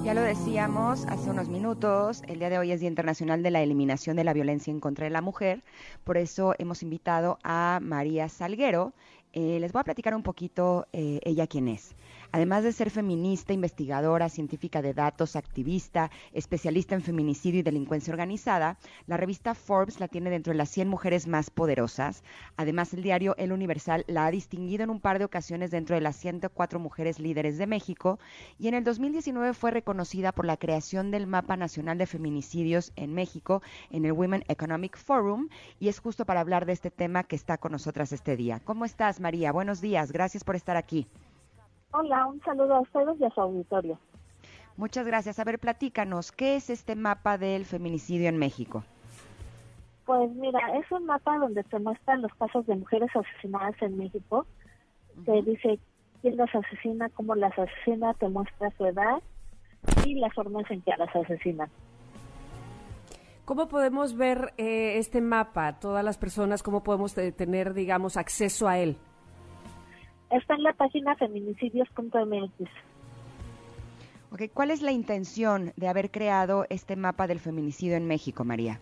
[0.03, 3.61] Ya lo decíamos hace unos minutos, el día de hoy es Día Internacional de la
[3.61, 5.63] Eliminación de la Violencia en contra de la Mujer,
[6.05, 8.95] por eso hemos invitado a María Salguero.
[9.33, 11.95] Eh, les voy a platicar un poquito eh, ella quién es.
[12.33, 18.79] Además de ser feminista, investigadora, científica de datos, activista, especialista en feminicidio y delincuencia organizada,
[19.07, 22.23] la revista Forbes la tiene dentro de las 100 mujeres más poderosas.
[22.57, 26.03] Además, el diario El Universal la ha distinguido en un par de ocasiones dentro de
[26.03, 28.21] las 104 mujeres líderes de México
[28.59, 33.13] y en el 2019 fue reconocida por la creación del Mapa Nacional de Feminicidios en
[33.13, 35.49] México en el Women Economic Forum
[35.81, 38.61] y es justo para hablar de este tema que está con nosotras este día.
[38.61, 39.51] ¿Cómo estás, María?
[39.51, 41.09] Buenos días, gracias por estar aquí.
[41.93, 43.99] Hola, un saludo a ustedes y a su auditorio.
[44.77, 45.39] Muchas gracias.
[45.39, 48.85] A ver, platícanos, ¿qué es este mapa del feminicidio en México?
[50.07, 54.47] Pues mira, es un mapa donde te muestran los casos de mujeres asesinadas en México.
[55.25, 55.79] Te dice
[56.23, 59.23] quién las asesina, cómo las asesina, te muestra su edad
[60.05, 61.69] y las formas en que las asesinan.
[63.45, 65.79] ¿Cómo podemos ver eh, este mapa?
[65.81, 68.97] Todas las personas, ¿cómo podemos eh, tener, digamos, acceso a él?
[70.31, 72.71] Está en la página feminicidios.mx.
[74.33, 78.81] Ok, ¿Cuál es la intención de haber creado este mapa del feminicidio en México, María?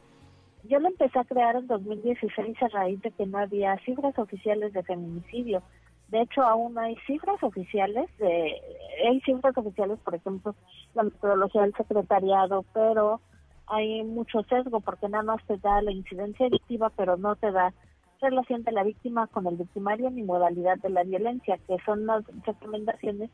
[0.64, 4.74] Yo lo empecé a crear en 2016 a raíz de que no había cifras oficiales
[4.74, 5.62] de feminicidio.
[6.08, 8.60] De hecho, aún hay cifras oficiales, de,
[9.08, 10.54] hay cifras oficiales, por ejemplo,
[10.94, 13.20] la metodología del secretariado, pero
[13.66, 17.72] hay mucho sesgo porque nada más te da la incidencia delictiva, pero no te da
[18.20, 22.24] relación de la víctima con el victimario ni modalidad de la violencia, que son las
[22.44, 23.30] recomendaciones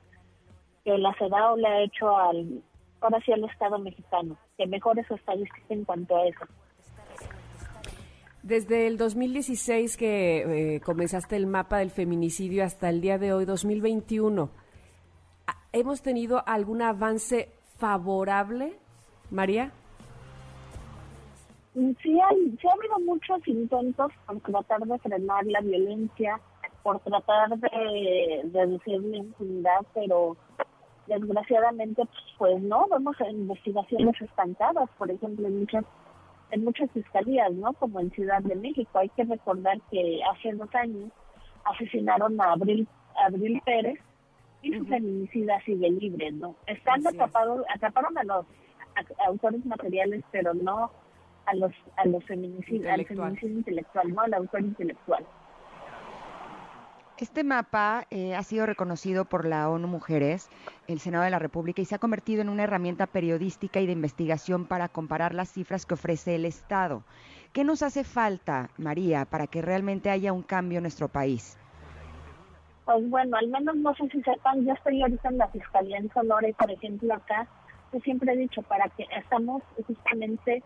[0.84, 2.62] que la CEDAW le ha hecho al,
[3.00, 6.44] ahora sí al Estado mexicano, que mejore su estadística en cuanto a eso.
[8.42, 13.46] Desde el 2016 que eh, comenzaste el mapa del feminicidio hasta el día de hoy,
[13.46, 14.50] 2021,
[15.46, 18.76] ¿ha- ¿hemos tenido algún avance favorable,
[19.30, 19.72] María?
[21.74, 26.40] Sí, hay, sí ha habido muchos intentos por tratar de frenar la violencia,
[26.84, 30.36] por tratar de, reducir la impunidad, pero
[31.08, 32.02] desgraciadamente
[32.38, 35.84] pues no, vemos investigaciones estancadas, por ejemplo, en muchas
[36.50, 37.72] en muchas fiscalías, ¿no?
[37.72, 38.96] Como en Ciudad de México.
[38.98, 41.10] Hay que recordar que hace dos años
[41.64, 43.98] asesinaron a Abril, Abril Pérez
[44.62, 46.54] y su feminicida sigue libre, ¿no?
[46.66, 48.46] Están atrapados, atraparon a los
[48.94, 50.92] a- autores materiales, pero no
[51.46, 55.24] a los a los feminicidios, al feminicidio intelectual, no al autor intelectual.
[57.16, 60.50] Este mapa eh, ha sido reconocido por la ONU Mujeres,
[60.88, 63.92] el Senado de la República, y se ha convertido en una herramienta periodística y de
[63.92, 67.04] investigación para comparar las cifras que ofrece el Estado.
[67.52, 71.56] ¿Qué nos hace falta, María, para que realmente haya un cambio en nuestro país?
[72.84, 76.12] Pues bueno, al menos no sé si sepan, yo estoy ahorita en la Fiscalía en
[76.12, 77.46] Sonora y por ejemplo acá,
[77.92, 80.64] yo siempre he dicho, para que estamos justamente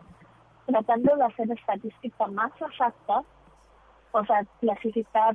[0.68, 3.22] tratando de hacer estadística más exacta,
[4.12, 5.34] o sea, clasificar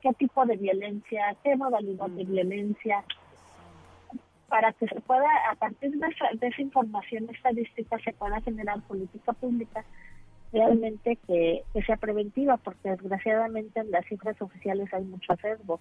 [0.00, 3.04] qué tipo de violencia, qué modalidad de violencia,
[4.48, 8.80] para que se pueda, a partir de esa, de esa información estadística, se pueda generar
[8.82, 9.84] política pública
[10.52, 15.78] realmente que, que sea preventiva, porque desgraciadamente en las cifras oficiales hay mucho sesgo.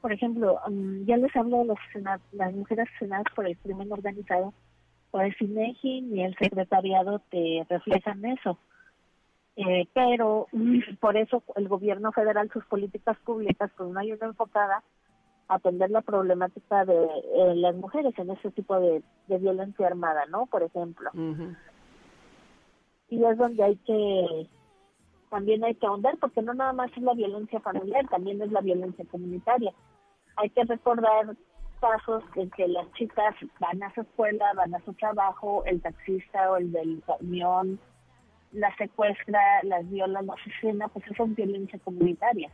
[0.00, 1.78] Por ejemplo, mm, ya les hablo de los
[2.32, 4.54] las mujeres asesinadas por el crimen organizado,
[5.14, 8.58] pues INEGI ni el secretariado te reflejan eso.
[9.54, 10.48] Eh, pero
[11.00, 14.82] por eso el gobierno federal, sus políticas públicas, pues no hay una enfocada
[15.46, 20.26] a atender la problemática de eh, las mujeres en ese tipo de, de violencia armada,
[20.26, 20.46] ¿no?
[20.46, 21.12] Por ejemplo
[23.08, 24.48] y es donde hay que
[25.30, 28.60] también hay que ahondar porque no nada más es la violencia familiar también es la
[28.60, 29.72] violencia comunitaria
[30.36, 31.36] hay que recordar
[31.80, 36.50] casos en que las chicas van a su escuela, van a su trabajo, el taxista
[36.50, 37.78] o el del camión
[38.54, 42.50] las secuestra, las viola, las asesina, pues eso es violencia comunitaria.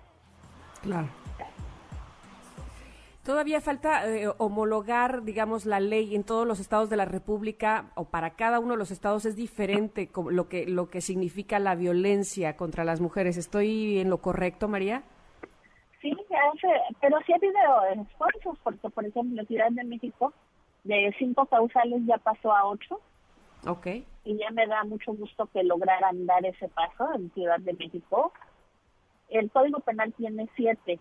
[0.82, 1.08] Claro.
[3.22, 8.06] Todavía falta eh, homologar, digamos, la ley en todos los estados de la República o
[8.06, 12.56] para cada uno de los estados es diferente lo que lo que significa la violencia
[12.56, 13.36] contra las mujeres.
[13.36, 15.04] ¿Estoy en lo correcto, María?
[16.00, 16.16] Sí,
[17.00, 20.32] pero sí ha habido esfuerzos, porque por ejemplo, Ciudad de México
[20.84, 23.00] de cinco causales ya pasó a ocho.
[23.66, 23.86] Ok.
[24.24, 28.32] Y ya me da mucho gusto que lograran dar ese paso en Ciudad de México.
[29.28, 30.98] El Código Penal tiene siete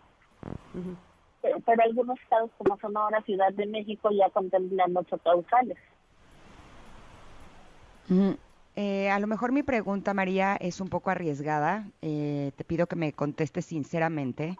[1.66, 5.78] pero algunos estados como Sonora, Ciudad de México ya contemplan ocho causales.
[8.82, 11.92] Eh, a lo mejor mi pregunta, María, es un poco arriesgada.
[12.02, 14.58] Eh, te pido que me contestes sinceramente.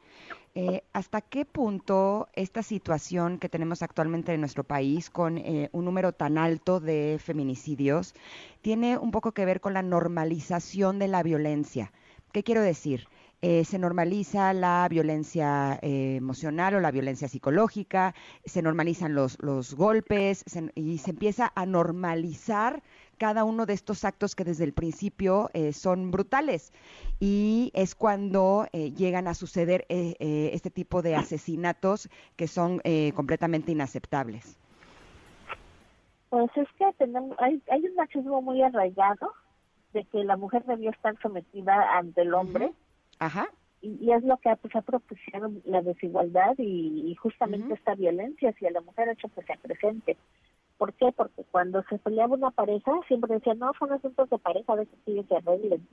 [0.55, 5.41] Eh, ¿Hasta qué punto esta situación que tenemos actualmente en nuestro país con
[5.72, 8.13] un número tan alto de feminicidios
[8.61, 11.93] tiene un poco que ver con la normalización de la violencia?
[12.34, 13.07] ¿Qué quiero decir?
[13.41, 18.13] Eh, se normaliza la violencia eh, emocional o la violencia psicológica,
[18.43, 20.43] se normalizan los, los golpes
[20.76, 22.84] y se empieza a normalizar
[23.20, 26.74] cada uno de estos actos que desde el principio eh, son brutales.
[27.20, 32.82] Y es cuando llegan a suceder este tipo de asesinatos que son
[33.13, 34.57] completamente inaceptables.
[36.30, 39.34] Pues es que tenemos, hay, hay un machismo muy arraigado
[39.93, 42.72] de que la mujer debió estar sometida ante el hombre.
[43.17, 43.49] Ajá.
[43.82, 48.82] Y, es lo que pues, ha propiciado la desigualdad y, justamente esta violencia hacia la
[48.82, 50.17] mujer ha hecho que sea presente.
[50.80, 51.11] ¿Por qué?
[51.11, 55.23] Porque cuando se peleaba una pareja, siempre decían, no, son asuntos de pareja, de que
[55.23, 55.86] se arreglen.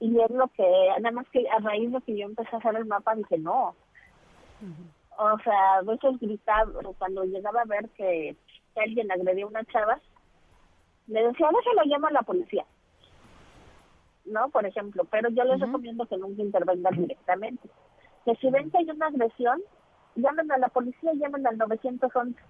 [0.00, 0.66] Y es lo que,
[1.00, 3.76] nada más que a raíz de que yo empecé a hacer el mapa, dije, no.
[5.18, 8.34] O sea, a veces gritaba, cuando llegaba a ver que,
[8.76, 10.00] alguien agredía a una chava,
[11.08, 12.64] le decía, no se lo llama a la policía.
[14.24, 14.48] ¿no?
[14.48, 17.68] Por ejemplo, pero yo les recomiendo que nunca intervengan directamente.
[18.24, 19.60] Que si ven que hay una agresión,
[20.16, 22.40] llamen a la policía, llamen al 911.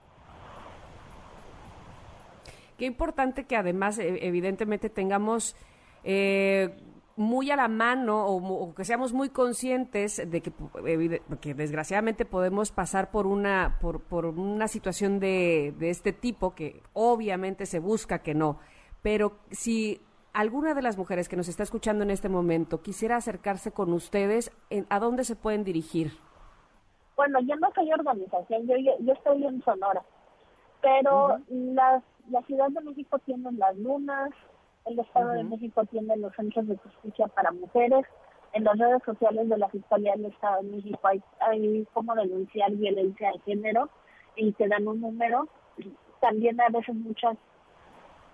[2.79, 5.57] Qué importante que además, e, evidentemente, tengamos
[6.05, 6.77] eh,
[7.17, 13.27] muy a la mano o, que seamos muy conscientes de que, desgraciadamente podemos pasar por
[13.27, 18.59] una, por, por una situación de, de este tipo, que obviamente se busca que no.
[19.03, 20.01] Pero si
[20.33, 24.51] alguna de las mujeres que nos está escuchando en este momento quisiera acercarse con ustedes,
[24.89, 26.13] ¿a dónde se pueden dirigir?
[27.23, 30.03] Bueno, yo no soy organización, yo, yo, estoy en Sonora,
[30.81, 32.03] pero la
[32.49, 34.31] Ciudad de México tiene las lunas,
[34.87, 38.05] el Estado de México tiene los centros de justicia para mujeres,
[38.55, 42.73] en las redes sociales de la Fiscalía del Estado de México hay, hay como denunciar
[42.73, 43.89] violencia de género
[44.35, 45.47] y te dan un número.
[46.21, 47.37] También a veces muchas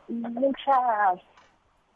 [0.08, 1.20] muchas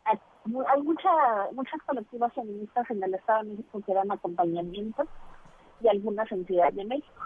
[0.04, 1.10] hay mucha,
[1.52, 5.08] muchas colectivas feministas en el Estado de México que dan acompañamiento
[5.82, 7.22] y algunas entidades de México.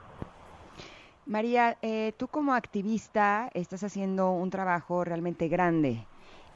[1.27, 6.07] María, eh, tú como activista estás haciendo un trabajo realmente grande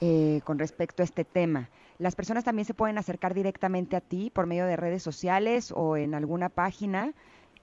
[0.01, 1.69] eh, con respecto a este tema.
[1.99, 5.97] ¿Las personas también se pueden acercar directamente a ti por medio de redes sociales o
[5.97, 7.13] en alguna página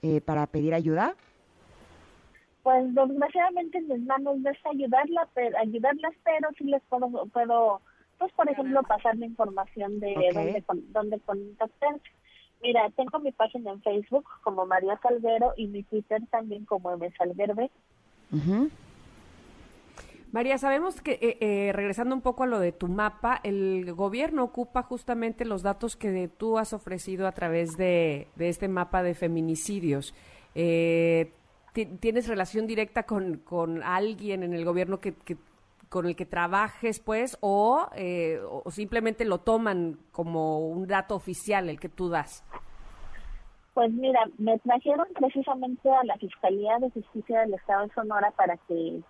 [0.01, 1.15] eh, para pedir ayuda?
[2.61, 7.81] Pues desgraciadamente en mis manos es ayudarla, pero, ayudarlas, pero sí les puedo, puedo
[8.19, 12.11] pues por ejemplo pasar la información de dónde, dónde contactarse.
[12.61, 17.11] Mira, tengo mi página en Facebook como María Salguero y mi Twitter también como M.
[17.17, 17.69] Salguerbe.
[20.31, 24.43] María, sabemos que, eh, eh, regresando un poco a lo de tu mapa, el gobierno
[24.43, 30.13] ocupa justamente los datos que tú has ofrecido a través de, este mapa de feminicidios.
[30.55, 31.31] Eh,
[31.99, 35.37] ¿Tienes relación directa con, con alguien en el gobierno que, que
[35.89, 41.69] con el que trabajes, pues, o, eh, o simplemente lo toman como un dato oficial
[41.69, 42.43] el que tú das?
[43.73, 48.57] Pues mira, me trajeron precisamente a la Fiscalía de Justicia del Estado de Sonora para
[48.57, 49.01] que,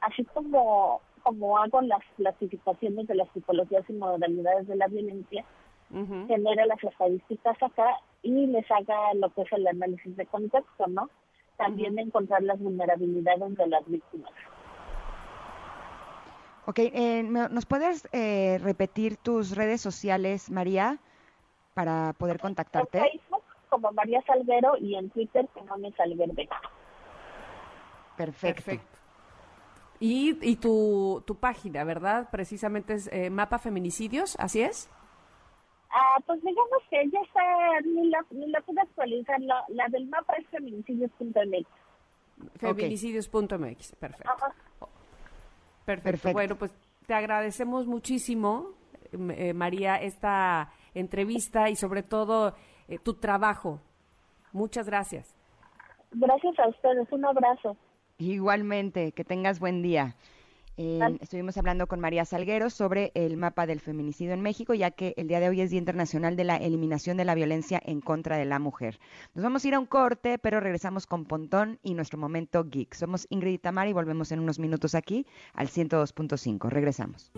[0.00, 5.44] así como, como hago las clasificaciones de las tipologías y modalidades de la violencia,
[5.90, 11.08] genere las estadísticas acá y les haga lo que es el análisis de contexto, ¿no?
[11.56, 14.32] También encontrar las vulnerabilidades de las víctimas.
[16.66, 20.98] Ok, eh, ¿nos puedes eh, repetir tus redes sociales, María,
[21.74, 22.98] para poder contactarte?
[22.98, 26.32] En Facebook como María Salguero y en Twitter como María Salguero.
[28.16, 28.84] Perfecto.
[30.00, 32.28] Y, y tu, tu página, ¿verdad?
[32.32, 34.90] Precisamente es eh, Mapa Feminicidios, ¿así es?
[35.90, 40.06] Ah, pues digamos que ya está, ni la, ni la pude actualizar, la, la del
[40.08, 41.66] mapa es feminicidios.mx.
[42.58, 44.32] Feminicidios.mx, perfecto.
[44.32, 44.52] Ajá.
[45.86, 46.10] Perfecto.
[46.10, 46.32] Perfecto.
[46.32, 46.72] Bueno, pues
[47.06, 48.72] te agradecemos muchísimo,
[49.12, 52.54] eh, María, esta entrevista y sobre todo
[52.88, 53.80] eh, tu trabajo.
[54.52, 55.34] Muchas gracias.
[56.10, 57.76] Gracias a ustedes, un abrazo.
[58.18, 60.16] Igualmente, que tengas buen día.
[60.78, 65.14] Eh, estuvimos hablando con María Salguero sobre el mapa del feminicidio en México, ya que
[65.16, 68.36] el día de hoy es Día Internacional de la Eliminación de la Violencia en contra
[68.36, 68.98] de la Mujer.
[69.34, 72.94] Nos vamos a ir a un corte, pero regresamos con Pontón y nuestro momento geek.
[72.94, 76.68] Somos Ingrid y Tamara y volvemos en unos minutos aquí al 102.5.
[76.68, 77.30] Regresamos.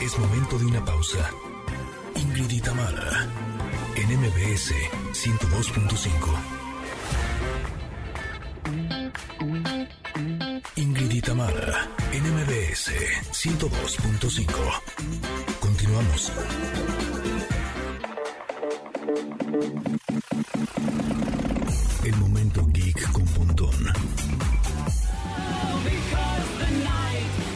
[0.00, 1.30] Es momento de una pausa.
[2.14, 3.26] Ingrid y Tamara,
[3.96, 4.72] en MBS
[5.12, 6.59] 102.5.
[10.80, 12.90] Ingrid y Tamara, en MBS
[13.32, 14.46] 102.5.
[15.60, 16.32] Continuamos.
[22.02, 23.74] El momento geek con Pontón.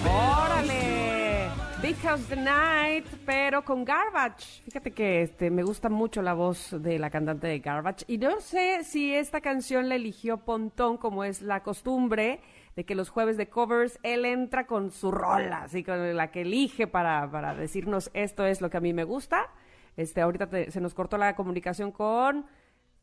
[0.06, 1.48] ¡Órale!
[1.80, 4.62] Because the Night, pero con Garbage.
[4.66, 8.04] Fíjate que este, me gusta mucho la voz de la cantante de Garbage.
[8.06, 12.40] Y no sé si esta canción la eligió Pontón, como es la costumbre
[12.76, 16.42] de que los jueves de covers él entra con su rola, así con la que
[16.42, 19.48] elige para, para decirnos esto es lo que a mí me gusta.
[19.96, 22.46] Este, ahorita te- se nos cortó la comunicación con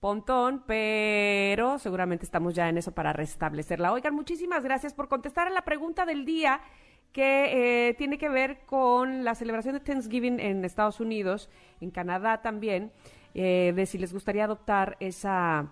[0.02, 3.94] Pontón, pero seguramente estamos ya en eso para restablecerla.
[3.94, 6.60] Oigan, muchísimas gracias por contestar a la pregunta del día
[7.14, 11.50] que eh, tiene que ver con la celebración de Thanksgiving en Estados Unidos,
[11.82, 12.92] en Canadá también,
[13.36, 15.68] eh, de si les gustaría adoptar esa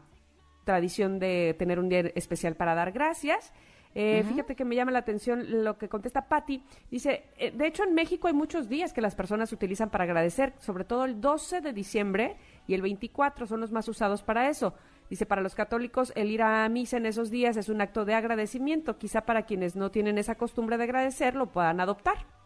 [0.64, 3.52] tradición de tener un día especial para dar gracias.
[3.96, 6.64] Eh, Fíjate que me llama la atención lo que contesta Patty.
[6.92, 10.54] Dice, eh, de hecho en México hay muchos días que las personas utilizan para agradecer,
[10.60, 12.38] sobre todo el 12 de diciembre
[12.68, 14.76] y el 24 son los más usados para eso.
[15.10, 18.14] Dice, para los católicos el ir a misa en esos días es un acto de
[18.14, 18.98] agradecimiento.
[19.00, 22.39] Quizá para quienes no tienen esa costumbre de agradecer lo puedan adoptar.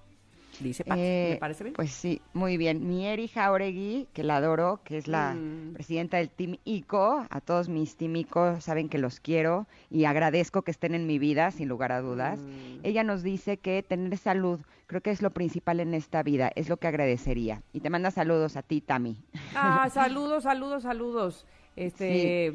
[0.60, 1.74] Dice Eh, ¿me parece bien?
[1.74, 2.88] Pues sí, muy bien.
[2.88, 5.74] Mi Eri Jauregui, que la adoro, que es la Mm.
[5.74, 10.62] presidenta del Team ICO, a todos mis Team ICO saben que los quiero y agradezco
[10.62, 12.39] que estén en mi vida, sin lugar a dudas.
[12.39, 12.80] Mm.
[12.84, 16.70] Ella nos dice que tener salud creo que es lo principal en esta vida, es
[16.70, 17.64] lo que agradecería.
[17.74, 19.18] Y te manda saludos a ti, Tami.
[19.56, 21.47] Ah, saludos, saludos, saludos.
[21.76, 22.54] Este,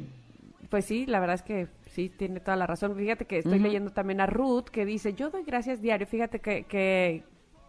[0.71, 2.95] pues sí, la verdad es que sí, tiene toda la razón.
[2.95, 6.07] Fíjate que estoy leyendo también a Ruth que dice, yo doy gracias diario.
[6.07, 7.25] Fíjate que, que,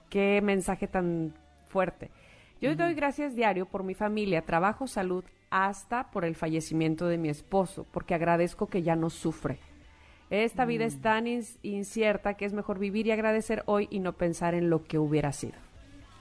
[0.09, 1.33] qué mensaje tan
[1.67, 2.09] fuerte.
[2.61, 7.29] Yo doy gracias diario por mi familia, trabajo, salud, hasta por el fallecimiento de mi
[7.29, 9.59] esposo, porque agradezco que ya no sufre.
[10.29, 14.13] Esta vida es tan ins- incierta que es mejor vivir y agradecer hoy y no
[14.13, 15.55] pensar en lo que hubiera sido.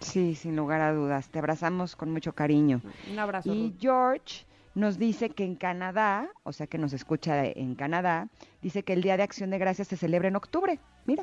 [0.00, 1.28] Sí, sin lugar a dudas.
[1.28, 2.80] Te abrazamos con mucho cariño.
[3.12, 3.52] Un abrazo.
[3.52, 3.74] Y.
[3.80, 4.46] George
[4.78, 8.28] nos dice que en Canadá, o sea que nos escucha de- en Canadá,
[8.62, 10.78] dice que el Día de Acción de Gracias se celebra en octubre.
[11.04, 11.22] Mira.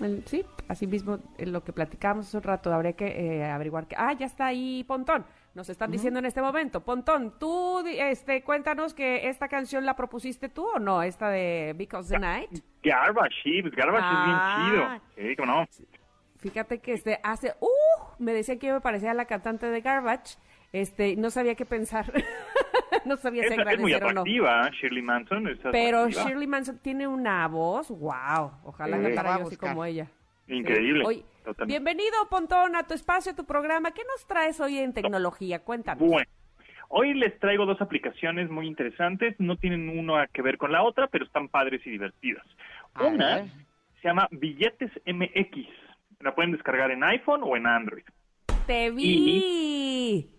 [0.00, 3.06] El- sí, así mismo eh, lo que platicábamos hace un rato, habría que
[3.40, 3.96] eh, averiguar que...
[3.98, 6.80] Ah, ya está ahí Pontón, nos están diciendo en este momento.
[6.82, 12.08] Pontón, tú este, cuéntanos que esta canción la propusiste tú o no, esta de Because
[12.12, 12.50] the Night.
[12.82, 14.62] Garbage, sí, pues Garbage Ah.
[14.64, 15.28] es bien chido.
[15.30, 15.66] Sí, cómo no.
[16.38, 17.54] Fíjate que este hace...
[17.60, 17.66] ¡Uh!
[18.18, 20.36] Me decían que yo me parecía a la cantante de Garbage,
[20.72, 22.12] este, no sabía qué pensar,
[23.04, 24.20] no sabía si Es, es muy agradecer o no.
[24.22, 24.70] atractiva, ¿eh?
[24.80, 25.48] Shirley Manson.
[25.48, 26.24] es Pero atractiva.
[26.28, 29.18] Shirley Manson tiene una voz, wow, ojalá Sí.
[29.18, 30.06] a yo así como ella.
[30.48, 31.04] Increíble.
[31.44, 31.64] Totalmente.
[31.72, 33.90] bienvenido, Pontón, a tu espacio, a tu programa.
[33.92, 35.58] ¿Qué nos traes hoy en tecnología?
[35.64, 36.06] Cuéntanos.
[36.08, 36.28] Bueno,
[36.88, 39.34] hoy les traigo dos aplicaciones muy interesantes.
[39.40, 42.44] No tienen una que ver con la otra, pero están padres y divertidas.
[42.94, 43.44] A Una ver.
[44.00, 45.66] se llama Billetes MX.
[46.20, 48.04] La pueden descargar en iPhone o en Android.
[48.66, 50.30] Te vi.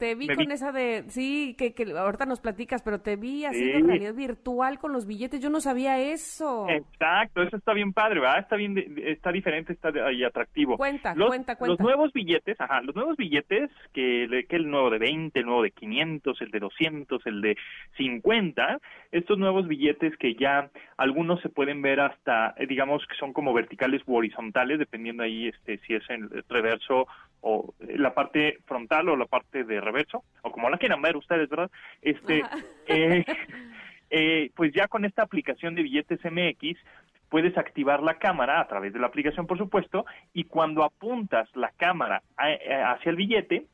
[0.00, 3.78] Te vi con esa de, sí, que, que ahorita nos platicas, pero te vi haciendo
[3.80, 3.84] Sí.
[3.86, 5.40] realidad virtual con los billetes.
[5.40, 6.66] Yo no sabía eso.
[6.70, 8.38] Exacto, eso está bien padre, ¿verdad?
[8.38, 10.78] Está bien, está diferente, está y atractivo.
[10.78, 11.72] Cuenta, los, cuenta, cuenta.
[11.72, 15.62] Los nuevos billetes, ajá, los nuevos billetes, que, que el nuevo de 20, el nuevo
[15.62, 17.56] de 500, el de 200, el de
[17.98, 18.78] 50,
[19.12, 23.52] estos nuevos billetes que ya algunos se pueden ver hasta, eh, digamos que son como
[23.52, 27.06] verticales u horizontales, dependiendo ahí este si es en el reverso
[27.42, 31.16] o eh, la parte frontal o la parte de reverso, o como la quieran ver
[31.16, 31.70] ustedes, ¿verdad?
[32.02, 32.44] Este,
[32.86, 33.24] eh,
[34.10, 36.78] eh, pues ya con esta aplicación de billetes MX
[37.28, 41.70] puedes activar la cámara a través de la aplicación, por supuesto, y cuando apuntas la
[41.76, 43.66] cámara a- a- hacia el billete,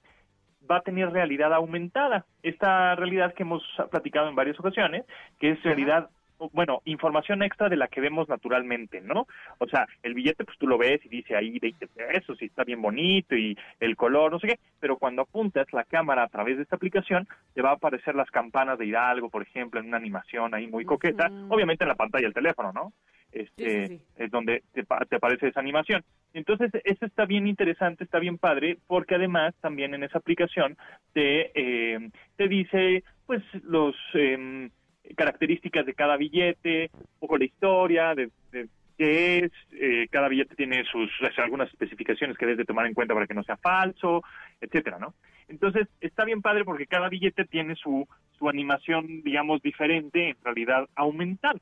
[0.70, 2.26] va a tener realidad aumentada.
[2.42, 5.04] Esta realidad que hemos platicado en varias ocasiones,
[5.38, 6.10] que es realidad
[6.52, 9.26] bueno, información extra de la que vemos naturalmente, ¿no?
[9.58, 12.64] O sea, el billete pues tú lo ves y dice ahí 20 pesos y está
[12.64, 16.56] bien bonito y el color, no sé qué, pero cuando apuntas la cámara a través
[16.56, 19.96] de esta aplicación, te va a aparecer las campanas de Hidalgo, por ejemplo, en una
[19.96, 22.92] animación ahí muy coqueta, obviamente en la pantalla del teléfono, ¿no?
[23.32, 26.02] Este, es donde te, te aparece esa animación.
[26.32, 30.76] Entonces, eso está bien interesante, está bien padre, porque además también en esa aplicación
[31.12, 33.94] te, eh, te dice, pues, los...
[34.14, 34.70] Eh,
[35.14, 38.30] características de cada billete, un poco la historia de,
[38.98, 43.14] qué es, eh, cada billete tiene sus algunas especificaciones que debes de tomar en cuenta
[43.14, 44.22] para que no sea falso,
[44.60, 45.14] etcétera, ¿no?
[45.48, 50.88] Entonces, está bien padre porque cada billete tiene su, su animación, digamos, diferente, en realidad
[50.96, 51.60] aumentada.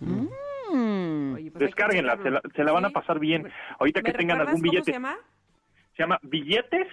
[0.00, 1.34] Mm.
[1.34, 3.50] Oye, pues Descárguenla, se la, se la van a pasar bien.
[3.78, 4.84] Ahorita que ¿Me tengan algún cómo billete.
[4.84, 5.16] se llama?
[5.96, 6.88] Se llama Billetes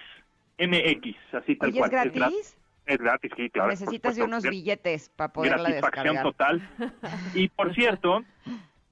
[0.58, 1.90] MX, así tal Oye, ¿es cual.
[1.90, 2.56] gra- gratis?
[2.86, 3.70] Es gratis, sí, claro.
[3.70, 4.46] Necesitas de supuesto.
[4.46, 6.22] unos billetes para poderla descargar.
[6.22, 6.68] total.
[7.34, 8.22] Y por cierto,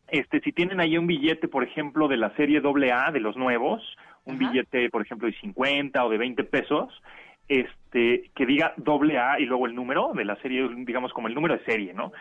[0.08, 3.82] este, si tienen ahí un billete, por ejemplo, de la serie AA, de los nuevos,
[4.24, 4.50] un Ajá.
[4.50, 7.02] billete, por ejemplo, de 50 o de 20 pesos,
[7.48, 11.56] este, que diga AA y luego el número de la serie, digamos como el número
[11.56, 12.12] de serie, ¿no?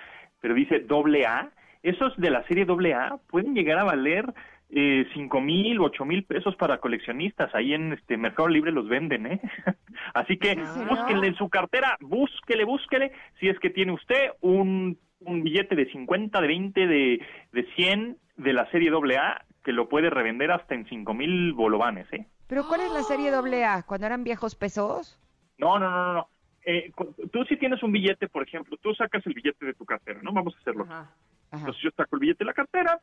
[0.41, 1.51] Pero dice AA,
[1.83, 4.25] esos de la serie AA pueden llegar a valer
[4.73, 7.53] eh, cinco mil, ocho mil pesos para coleccionistas.
[7.53, 9.41] Ahí en este Mercado Libre los venden, ¿eh?
[10.13, 10.87] Así que serio?
[10.89, 15.91] búsquenle en su cartera, búsquele, búsquele, si es que tiene usted un, un billete de
[15.91, 20.73] 50, de 20, de, de 100 de la serie AA, que lo puede revender hasta
[20.73, 22.25] en cinco mil bolovanes, ¿eh?
[22.47, 23.83] ¿Pero cuál es la serie AA?
[23.83, 25.19] ¿Cuando eran viejos pesos?
[25.57, 26.13] No, no, no, no.
[26.13, 26.27] no.
[26.63, 26.91] Eh,
[27.31, 30.31] tú si tienes un billete, por ejemplo, tú sacas el billete de tu cartera, ¿no?
[30.31, 30.83] Vamos a hacerlo.
[30.83, 31.11] Ajá.
[31.51, 31.59] Ajá.
[31.59, 32.99] Entonces yo saco el billete de la cartera,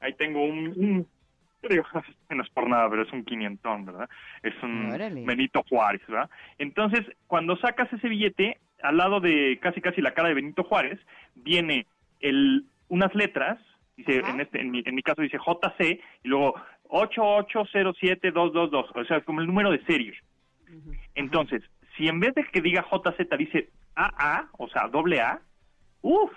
[0.00, 1.06] ahí tengo un, un
[1.68, 1.84] digo,
[2.30, 4.08] no es por nada, pero es un quinientón, ¿verdad?
[4.42, 5.24] Es un Órale.
[5.24, 6.30] Benito Juárez, ¿verdad?
[6.58, 10.98] Entonces, cuando sacas ese billete, al lado de casi casi la cara de Benito Juárez,
[11.34, 11.86] viene
[12.20, 13.58] el, unas letras,
[13.96, 14.30] dice, Ajá.
[14.30, 16.54] en, este, en, mi, en mi caso dice JC, y luego
[16.88, 20.14] 8807222, o sea, es como el número de serie.
[21.14, 21.62] Entonces,
[21.96, 25.40] si en vez de que diga JZ dice AA, o sea, doble A,
[26.02, 26.32] uff,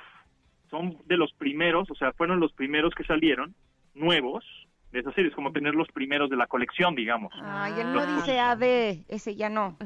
[0.74, 3.54] son de los primeros, o sea, fueron los primeros que salieron,
[3.94, 4.44] nuevos,
[4.92, 7.32] de esas series, como tener los primeros de la colección, digamos.
[7.44, 8.16] Ay, él no Ah.
[8.16, 9.78] dice AD, ese ya no.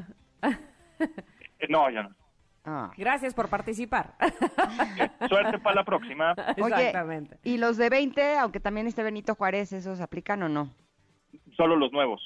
[1.00, 2.10] Eh, no, ya no.
[2.64, 2.90] Ah.
[2.96, 4.14] Gracias por participar.
[4.20, 6.32] Eh, Suerte para la próxima.
[6.62, 7.36] Oye, Exactamente.
[7.44, 10.72] ¿y los de 20, aunque también esté Benito Juárez, esos aplican o no?
[11.56, 12.20] Solo los nuevos.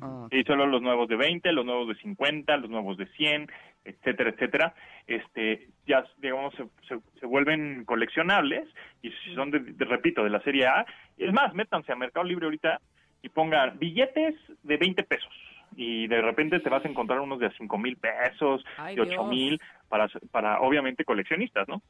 [0.00, 0.26] Ah.
[0.30, 3.48] Y solo los nuevos de 20, los nuevos de 50, los nuevos de 100,
[3.84, 4.74] etcétera, etcétera.
[5.06, 8.68] Este, ya, digamos, se, se- se vuelven coleccionables
[9.02, 10.86] y si son, de, de- repito, de la serie A.
[11.18, 12.80] Es más, métanse a Mercado Libre ahorita
[13.22, 15.32] y pongan billetes de 20 pesos.
[15.76, 19.10] Y de repente te vas a encontrar unos de 5 mil pesos, Ay, de 8
[19.10, 19.28] Dios.
[19.28, 21.82] mil, para, para obviamente coleccionistas, ¿no?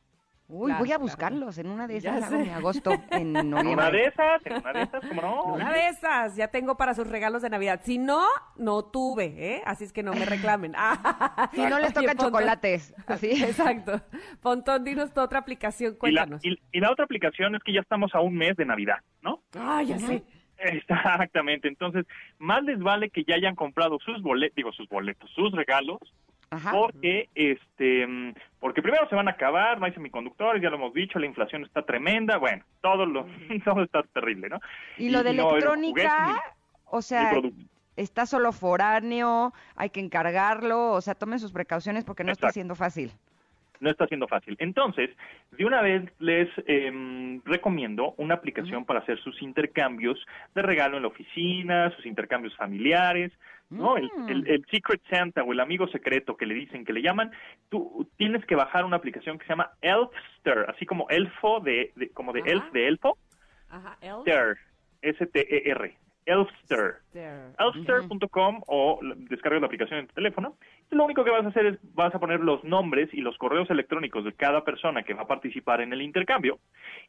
[0.54, 1.02] Uy, Claro, voy a claro.
[1.02, 3.72] buscarlos en una de esas, mi agosto, en En noviembre.
[3.72, 5.42] una de esas, en una de esas, ¿cómo no?
[5.54, 7.80] Una de esas, ya tengo para sus regalos de Navidad.
[7.84, 8.26] Si no,
[8.56, 9.24] no tuve,
[9.56, 9.62] ¿eh?
[9.64, 10.74] Así es que no me reclamen.
[10.76, 13.42] Ah, Si no les tocan chocolates, así es.
[13.42, 14.00] Exacto.
[14.42, 16.44] Pontón, dinos tu otra aplicación, Y la, cuéntanos.
[16.44, 19.42] y- y la otra aplicación es que ya estamos a un mes de Navidad, ¿no?
[19.58, 20.22] Ay, ya sé.
[20.58, 22.06] Exactamente, entonces
[22.38, 25.98] más les vale que ya hayan comprado sus boletos, digo sus boletos, sus regalos,
[26.50, 26.70] Ajá.
[26.72, 28.06] porque este,
[28.62, 31.64] porque primero se van a acabar, no hay semiconductores, ya lo hemos dicho, la inflación
[31.64, 33.26] está tremenda, bueno, todo lo,
[33.64, 34.60] todo está terrible, ¿no?
[34.98, 36.40] Y lo de no, el electrónica,
[36.84, 37.32] o sea,
[37.96, 42.76] está solo foráneo, hay que encargarlo, o sea, tomen sus precauciones porque no está siendo
[42.76, 43.10] fácil.
[43.80, 44.54] no está siendo fácil.
[44.60, 45.10] Entonces,
[45.50, 51.02] de una vez les em, recomiendo una aplicación para hacer sus intercambios de regalo en
[51.02, 53.32] la oficina, sus intercambios familiares,
[53.72, 53.96] ¿no?
[53.96, 54.28] El, Mm.
[54.28, 57.30] el- el Secret Santa o el amigo secreto que le dicen, que le llaman,
[57.70, 62.10] tú tienes que bajar una aplicación que se llama Elfster, así como elfo, de, de-
[62.10, 62.50] como de Ajá.
[62.50, 63.18] elf, de elfo,
[63.70, 64.22] Ajá, el.
[64.24, 64.58] Ter,
[65.02, 65.94] S-T-E-R,
[66.26, 66.96] Elfster.
[67.12, 67.52] There.
[67.58, 70.56] Elfster.com o descargas la aplicación en tu teléfono.
[70.90, 73.36] Y lo único que vas a hacer es vas a poner los nombres y los
[73.38, 76.58] correos electrónicos de cada persona que va a participar en el intercambio.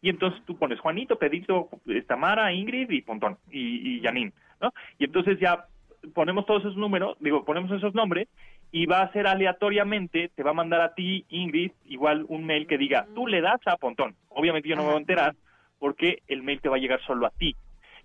[0.01, 1.69] Y entonces tú pones Juanito, Pedrito,
[2.07, 4.73] Tamara, Ingrid y Pontón y, y Janine, ¿no?
[4.97, 5.65] Y entonces ya
[6.13, 8.27] ponemos todos esos números, digo, ponemos esos nombres
[8.71, 12.67] y va a ser aleatoriamente, te va a mandar a ti, Ingrid, igual un mail
[12.67, 14.15] que diga, tú le das a Pontón.
[14.29, 15.35] Obviamente yo no me voy a enterar
[15.79, 17.55] porque el mail te va a llegar solo a ti.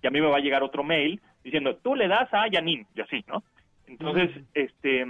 [0.01, 2.85] Y a mí me va a llegar otro mail diciendo, tú le das a Janine,
[2.95, 3.43] y así, ¿no?
[3.87, 5.05] Entonces, este,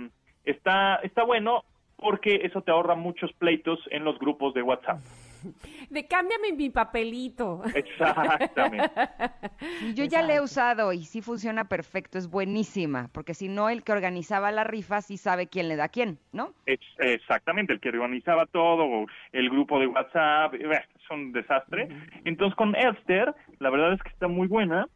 [0.45, 1.63] está, está bueno
[1.97, 4.99] porque eso te ahorra muchos pleitos en los grupos de WhatsApp.
[5.89, 7.61] De cámbiame mi papelito.
[7.73, 8.89] Exactamente.
[9.95, 13.83] Yo ya la he usado y sí funciona perfecto, es buenísima, porque si no, el
[13.83, 16.53] que organizaba la rifa sí sabe quién le da a quién, ¿no?
[16.65, 21.89] Ex- Exactamente, el que organizaba todo, o el grupo de WhatsApp, es un desastre.
[22.25, 24.87] Entonces con Elster, la verdad es que está muy buena.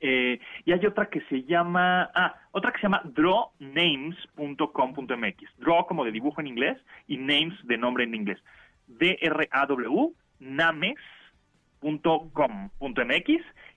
[0.00, 5.56] Eh, y hay otra que se llama, ah, otra que se llama drawnames.com.mx.
[5.58, 6.76] Draw como de dibujo en inglés
[7.06, 8.38] y names de nombre en inglés.
[8.86, 11.02] D-R-A-W, names.com.mx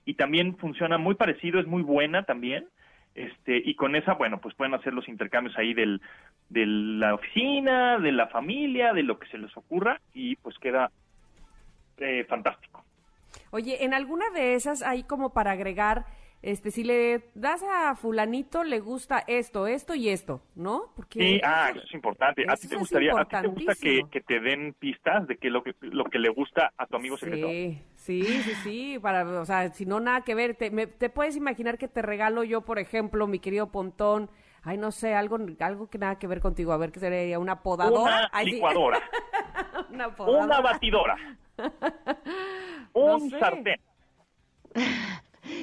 [0.04, 2.66] y también funciona muy parecido, es muy buena también.
[3.14, 6.00] Este, y con esa, bueno, pues pueden hacer los intercambios ahí del,
[6.48, 10.90] de la oficina, de la familia, de lo que se les ocurra y pues queda
[11.98, 12.84] eh, fantástico.
[13.50, 16.06] Oye, en alguna de esas hay como para agregar,
[16.42, 20.92] este, si le das a fulanito le gusta esto, esto y esto, ¿no?
[20.96, 22.44] Porque Sí, ah, eso es importante.
[22.48, 25.62] ¿A ti te gustaría, a ti te gusta que, te den pistas de que lo
[25.62, 27.48] que lo que le gusta a tu amigo secreto?
[27.48, 31.10] Sí, sí, sí, sí, para, o sea, si no nada que ver, te, me- te
[31.10, 34.30] puedes imaginar que te regalo yo, por ejemplo, mi querido Pontón,
[34.62, 37.38] ay, no sé, algo, algo que nada que ver contigo, a ver, ¿qué sería?
[37.38, 38.02] ¿Una podadora?
[38.02, 39.00] Una Ay, licuadora,
[39.90, 40.46] una podadora.
[40.46, 41.16] una batidora,
[42.94, 43.38] un sé.
[43.38, 43.80] sartén.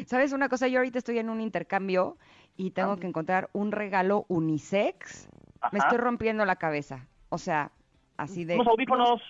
[0.05, 0.67] ¿Sabes una cosa?
[0.67, 2.17] Yo ahorita estoy en un intercambio
[2.55, 2.97] y tengo Ah.
[2.99, 5.29] que encontrar un regalo unisex.
[5.71, 7.07] Me estoy rompiendo la cabeza.
[7.29, 7.71] O sea,
[8.17, 8.55] así de...
[8.55, 9.21] Unos audífonos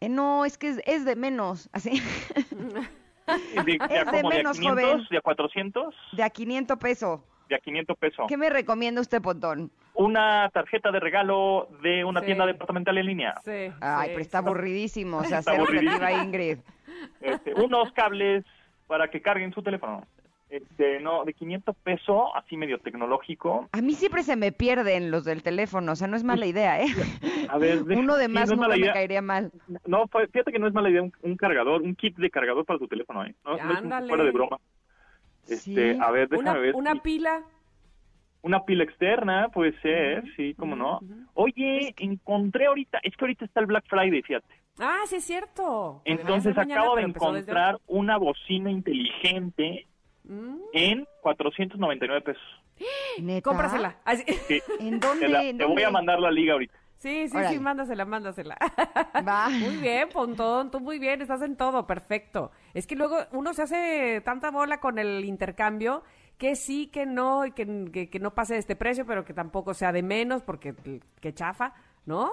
[0.00, 2.00] Eh, no, es que es, es de menos, así.
[3.26, 5.06] de, de a Es de como de a menos, 500, joven.
[5.10, 7.20] de a 400, De a 500 pesos.
[7.48, 8.26] de a 500 pesos.
[8.28, 9.70] ¿Qué me recomienda usted, Pontón?
[9.94, 12.26] Una tarjeta de regalo de una Sí.
[12.26, 13.34] tienda departamental en línea.
[13.44, 13.50] Sí,
[13.80, 14.44] Ay, sí, pero está sí.
[14.46, 15.16] aburridísimo.
[15.18, 16.08] O sea, Está aburridísimo.
[16.22, 16.58] Ingrid.
[17.20, 18.44] Este, unos cables
[18.88, 20.02] para que carguen su teléfono.
[20.50, 23.68] Este, no, de 500 pesos, así medio tecnológico.
[23.70, 25.92] A mí siempre se me pierden los del teléfono.
[25.92, 26.86] O sea, no es mala idea, ¿eh?
[27.50, 28.92] A ver, de- Uno de sí, más no es nunca mala me idea.
[28.94, 29.52] caería mal.
[29.86, 32.64] No, fue- fíjate que no es mala idea un, un cargador, un kit de cargador
[32.64, 33.34] para tu teléfono, ¿eh?
[33.44, 34.08] No, no es un- Ándale.
[34.08, 34.56] fuera de broma.
[35.46, 35.98] Este, Sí.
[36.00, 36.74] a ver, déjame Una, ver.
[36.74, 37.42] una si- pila.
[38.40, 41.00] Una pila externa, puede ser, sí, cómo no.
[41.34, 44.46] Oye, encontré ahorita, es que ahorita está el Black Friday, fíjate.
[44.80, 46.02] Ah, sí es cierto.
[46.04, 49.86] Entonces acabo de desde encontrar una bocina inteligente.
[50.24, 52.42] Mm, en 499 pesos.
[53.20, 53.42] ¿Neta?
[53.50, 53.96] Cómprasela.
[54.04, 55.26] Así- Sí, ¿En dónde?
[55.26, 56.74] te, la- ¿En te voy a mandar la liga ahorita.
[56.98, 58.56] Sí, sí, sí, mándasela, mándasela.
[59.26, 59.48] Va.
[59.48, 62.50] Muy bien, Pontón, tú muy bien, estás en todo, perfecto.
[62.74, 66.02] Es que luego uno se hace tanta bola con el intercambio
[66.38, 69.32] que sí, que no, y que, que, que no pase de este precio, pero que
[69.32, 70.74] tampoco sea de menos, porque
[71.20, 71.72] que chafa,
[72.04, 72.32] ¿no?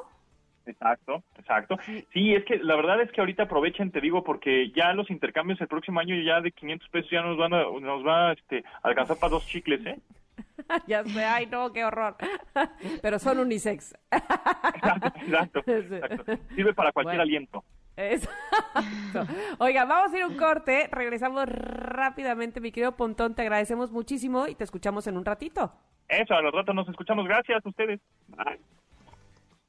[0.66, 1.78] Exacto, exacto.
[2.13, 5.59] Sí, es que la verdad es que ahorita aprovechen, te digo, porque ya los intercambios
[5.61, 8.88] el próximo año ya de 500 pesos ya nos van a, nos va este, a
[8.88, 9.99] alcanzar para dos chicles, ¿eh?
[10.88, 12.16] ya sé, ay no, qué horror.
[13.01, 13.95] pero son unisex.
[14.11, 16.38] Exacto, exacto, exacto.
[16.55, 17.24] Sirve para cualquier Bueno.
[17.24, 17.63] aliento.
[17.97, 19.34] Exacto.
[19.59, 24.55] Oiga, vamos a ir un corte, regresamos rápidamente, mi querido Pontón, te agradecemos muchísimo y
[24.55, 25.72] te escuchamos en un ratito.
[26.07, 27.26] Eso, a los ratos nos escuchamos.
[27.26, 27.99] Gracias a ustedes.
[28.28, 28.59] Bye.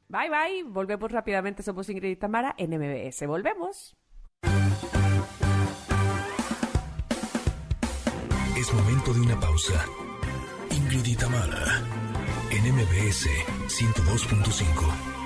[0.09, 0.63] Bye, bye.
[0.65, 1.63] Volvemos rápidamente.
[1.63, 3.27] Somos Ingrid y Tamara en MBS.
[3.27, 3.97] Volvemos.
[8.57, 9.85] Es momento de una pausa.
[10.71, 11.83] Ingrid y Tamara,
[12.51, 13.29] en MBS
[13.69, 15.17] 102.5.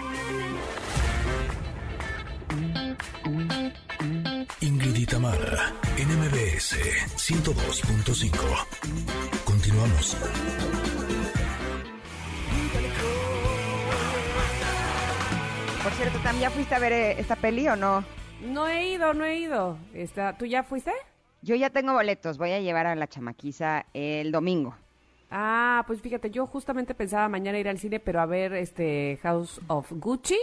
[4.61, 6.77] Ingrid y Tamara, en MBS
[7.17, 8.67] 102.5.
[9.45, 10.17] Continuamos.
[15.83, 18.05] Por cierto, ¿Tam, ¿ya fuiste a ver eh, esta peli o no?
[18.43, 19.79] No he ido, no he ido.
[19.95, 20.93] Está, ¿Tú ya fuiste?
[21.41, 22.37] Yo ya tengo boletos.
[22.37, 24.75] Voy a llevar a la chamaquiza el domingo.
[25.31, 29.59] Ah, pues fíjate, yo justamente pensaba mañana ir al cine, pero a ver este House
[29.69, 30.39] of Gucci,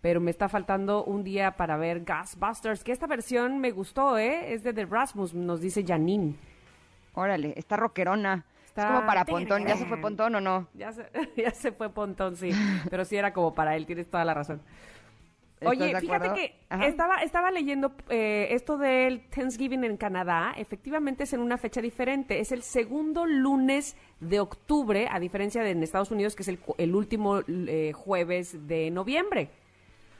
[0.00, 4.54] pero me está faltando un día para ver Ghostbusters, que esta versión me gustó, ¿eh?
[4.54, 6.34] Es de The Rasmus, nos dice Janine.
[7.14, 8.46] Órale, está rockerona.
[8.78, 9.66] Está- Es como para Pontón.
[9.66, 10.68] ¿Ya se fue Pontón o no?
[10.74, 11.04] Ya se,
[11.36, 12.50] ya se fue Pontón, sí,
[12.90, 14.60] pero sí era como para él, tienes toda la razón.
[15.60, 16.86] ¿Estás Oye, fíjate que Ajá.
[16.86, 20.52] estaba, estaba leyendo eh, esto del Thanksgiving en Canadá.
[20.56, 22.38] Efectivamente es en una fecha diferente.
[22.38, 26.60] Es el segundo lunes de octubre, a diferencia de en Estados Unidos, que es el,
[26.78, 29.50] el último eh, jueves de noviembre.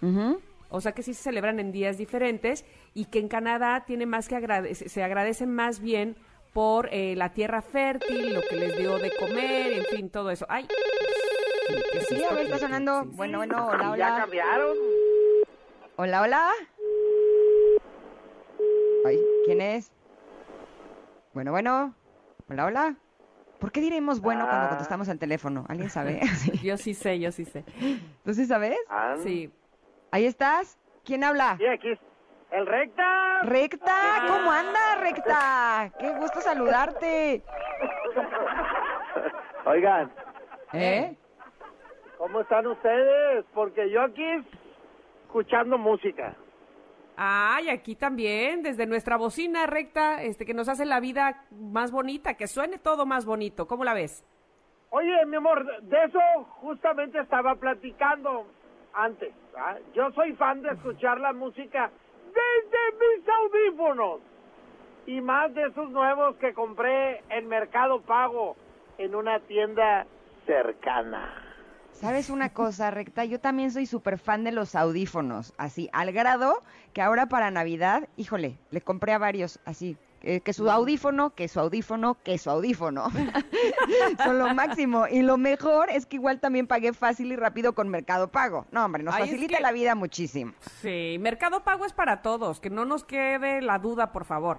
[0.02, 0.40] Ujú.
[0.70, 4.26] O sea que sí se celebran en días diferentes y que en Canadá tiene más
[4.26, 6.16] que agrade- se agradece más bien
[6.59, 10.44] por eh, la tierra fértil, lo que les dio de comer, en fin, todo eso.
[10.48, 10.66] Ay.
[10.66, 12.30] ¿qué es Sí, esto?
[12.30, 13.04] a ver, está ¿Qué- sonando.
[13.12, 14.16] Bueno, bueno, hola, ¿Ya hola.
[14.18, 14.76] cambiaron?
[15.95, 16.50] Hola, hola.
[19.07, 19.92] Ay, ¿quién es?
[21.33, 21.95] Bueno, bueno.
[22.50, 22.95] Hola, hola.
[23.61, 24.68] ¿Por qué diremos bueno cuando Ah.
[24.70, 25.64] contestamos al teléfono?
[25.68, 26.20] ¿Alguien sabe?
[26.38, 26.58] Sí.
[26.66, 27.62] Yo sí sé, yo sí sé.
[28.24, 28.76] ¿Tú sí sabes?
[28.88, 29.53] Ah, Sí.
[30.11, 30.76] Ahí estás.
[31.04, 31.57] ¿Quién habla?
[31.57, 31.99] Sí, aquí es
[32.50, 33.28] el recta.
[33.42, 35.92] Recta, ¿cómo anda, Recta?
[35.98, 37.42] Qué gusto saludarte.
[39.64, 40.10] Oigan,
[40.72, 41.16] ¿Eh?
[42.16, 43.44] ¿cómo están ustedes?
[43.54, 44.24] Porque yo aquí
[45.24, 46.34] escuchando música.
[47.16, 52.34] Ay, aquí también, desde nuestra bocina recta, este, que nos hace la vida más bonita,
[52.34, 53.66] que suene todo más bonito.
[53.66, 54.24] ¿Cómo la ves?
[54.90, 56.20] Oye, mi amor, de eso
[56.60, 58.46] justamente estaba platicando
[58.94, 59.34] antes.
[59.56, 59.76] ¿ah?
[59.94, 61.90] Yo soy fan de escuchar la música
[62.38, 64.20] desde mis audífonos.
[65.06, 68.56] Y más de esos nuevos que compré en Mercado Pago
[68.98, 70.06] en una tienda
[70.46, 71.44] cercana.
[71.92, 73.24] ¿Sabes una cosa, Recta?
[73.24, 76.62] Yo también soy súper fan de los audífonos, así, al grado
[76.92, 79.96] que ahora para Navidad, híjole, le compré a varios, así,
[80.29, 83.05] eh, que su audífono, que su audífono, que su audífono.
[84.22, 85.07] Son lo máximo.
[85.11, 88.67] Y lo mejor es que igual también pagué fácil y rápido con Mercado Pago.
[88.71, 90.53] No, hombre, nos Ay, es facilita que- la vida muchísimo.
[90.83, 94.59] Sí, Mercado Pago es para todos, que no nos quede la duda, por favor.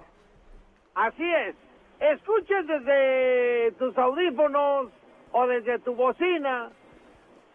[0.96, 1.54] Así es.
[2.00, 4.88] Escuches desde tus audífonos
[5.30, 6.70] o desde tu bocina.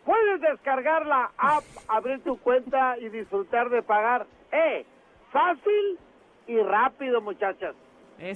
[0.06, 4.26] Puedes descargar la app, abrir tu cuenta y disfrutar de pagar.
[4.54, 4.86] ¡Eh!
[5.34, 6.00] Fácil
[6.48, 7.76] y rápido, muchachas.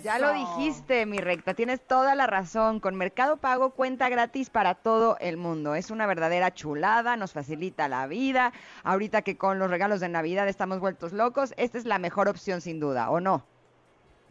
[0.03, 2.80] Ya lo dijiste, mi recta, tienes toda la razón.
[2.81, 5.73] Con Mercado Pago cuenta gratis para todo el mundo.
[5.76, 8.51] Es una verdadera chulada, nos facilita la vida.
[8.84, 12.60] Ahorita que con los regalos de Navidad estamos vueltos locos, esta es la mejor opción
[12.61, 13.45] sin duda, ¿o no?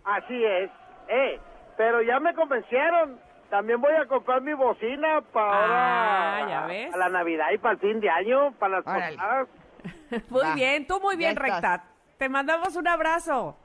[0.04, 0.70] Así es.
[1.08, 1.40] ¡Eh!
[1.78, 3.18] Pero ya me convencieron.
[3.48, 6.94] También voy a comprar mi bocina para Ah, ¿ya ves?
[6.94, 9.16] la Navidad y para el fin de año, para las Órale.
[9.16, 9.48] posadas.
[10.28, 11.84] Muy Va, bien, tú muy bien, recta.
[12.18, 13.56] Te mandamos un abrazo.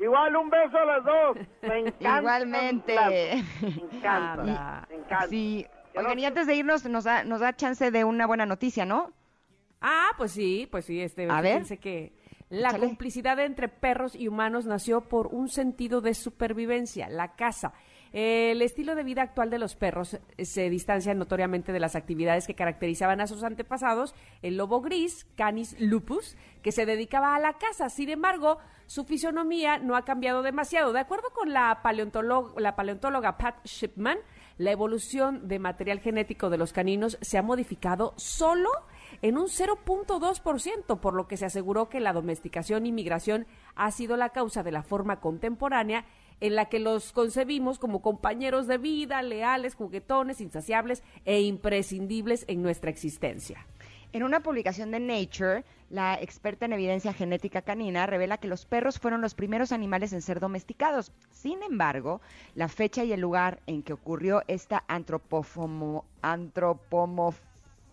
[0.00, 1.36] Igual un beso a las dos.
[1.62, 2.18] Me encanta.
[2.18, 2.94] Igualmente.
[3.62, 4.86] Me encanta.
[4.88, 5.26] Me encanta.
[5.28, 5.66] Sí.
[5.96, 9.12] Oigan, y antes de irnos, nos da, nos da chance de una buena noticia, ¿no?
[9.80, 11.52] Ah, pues sí, pues sí, este, A ver.
[11.54, 12.12] fíjense que
[12.48, 12.86] la Échale.
[12.86, 17.72] complicidad entre perros y humanos nació por un sentido de supervivencia, la caza.
[18.12, 22.46] El estilo de vida actual de los perros eh, se distancia notoriamente de las actividades
[22.46, 27.52] que caracterizaban a sus antepasados, el lobo gris, Canis lupus, que se dedicaba a la
[27.58, 27.88] caza.
[27.88, 30.92] Sin embargo, su fisonomía no ha cambiado demasiado.
[30.92, 31.80] De acuerdo con la,
[32.56, 34.18] la paleontóloga Pat Shipman,
[34.58, 38.68] la evolución de material genético de los caninos se ha modificado solo
[39.22, 44.16] en un 0.2%, por lo que se aseguró que la domesticación y migración ha sido
[44.16, 46.04] la causa de la forma contemporánea
[46.40, 52.62] en la que los concebimos como compañeros de vida, leales, juguetones, insaciables e imprescindibles en
[52.62, 53.66] nuestra existencia.
[54.12, 58.98] En una publicación de Nature, la experta en evidencia genética canina revela que los perros
[58.98, 61.12] fueron los primeros animales en ser domesticados.
[61.30, 62.20] Sin embargo,
[62.56, 67.34] la fecha y el lugar en que ocurrió esta antropofomo, antropomofor-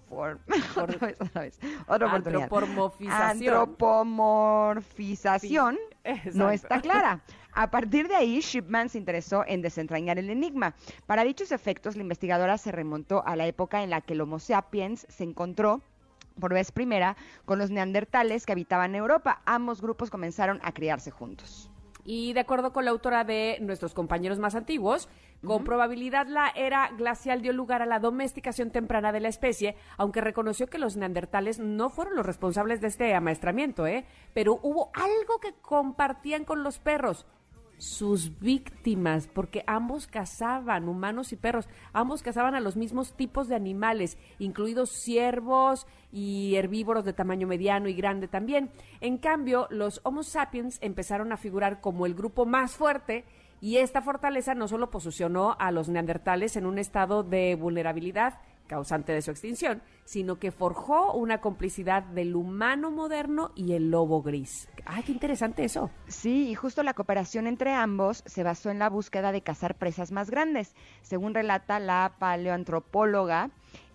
[0.76, 2.44] otra vez, otra vez, otra oportunidad.
[2.44, 3.22] Antropomorfización.
[3.22, 5.78] Antropomorfización
[6.34, 7.22] no está clara.
[7.60, 10.76] A partir de ahí, Shipman se interesó en desentrañar el enigma.
[11.08, 14.38] Para dichos efectos, la investigadora se remontó a la época en la que el Homo
[14.38, 15.82] sapiens se encontró
[16.40, 19.42] por vez primera con los neandertales que habitaban Europa.
[19.46, 21.72] Ambos grupos comenzaron a criarse juntos.
[22.06, 25.10] Y de acuerdo con la autora de nuestros compañeros más antiguos,
[25.44, 30.22] con probabilidad la era glacial dio lugar a la domesticación temprana de la especie, aunque
[30.22, 34.06] reconoció que los neandertales no fueron los responsables de este amaestramiento, ¿eh?
[34.36, 37.26] Pero hubo algo que compartían con los perros.
[37.78, 43.56] Sus víctimas, porque ambos cazaban, humanos y perros, ambos cazaban a los mismos tipos de
[43.56, 48.72] animales, incluidos ciervos y herbívoros de tamaño mediano y grande también.
[49.00, 53.26] En cambio, los Homo sapiens empezaron a figurar como el grupo más fuerte
[53.62, 59.14] y esta fortaleza no solo posicionó a los neandertales en un estado de vulnerabilidad causante
[59.14, 64.70] de su extinción, sino que forjó una complicidad del humano moderno y el lobo gris.
[64.86, 65.90] ¡Ay, qué interesante eso!
[66.08, 70.12] Sí, y justo la cooperación entre ambos se basó en la búsqueda de cazar presas
[70.12, 70.76] más grandes.
[71.02, 73.50] Según relata la paleoantropóloga,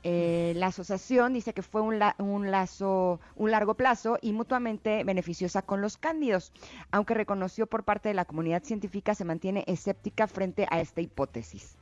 [0.05, 5.05] eh, la asociación dice que fue un, la- un lazo, un largo plazo y mutuamente
[5.05, 6.53] beneficiosa con los cándidos,
[6.91, 11.77] aunque reconoció por parte de la comunidad científica se mantiene escéptica frente a esta hipótesis.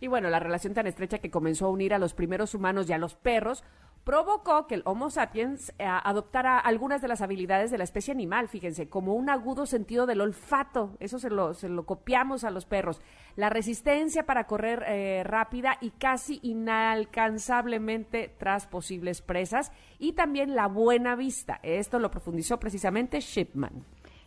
[0.00, 2.92] Y bueno, la relación tan estrecha que comenzó a unir a los primeros humanos y
[2.92, 3.64] a los perros
[4.04, 8.48] provocó que el Homo sapiens eh, adoptara algunas de las habilidades de la especie animal,
[8.48, 12.66] fíjense, como un agudo sentido del olfato, eso se lo, se lo copiamos a los
[12.66, 13.00] perros,
[13.34, 20.68] la resistencia para correr eh, rápida y casi inalcanzablemente tras posibles presas, y también la
[20.68, 21.58] buena vista.
[21.62, 23.84] Esto lo profundizó precisamente Shipman.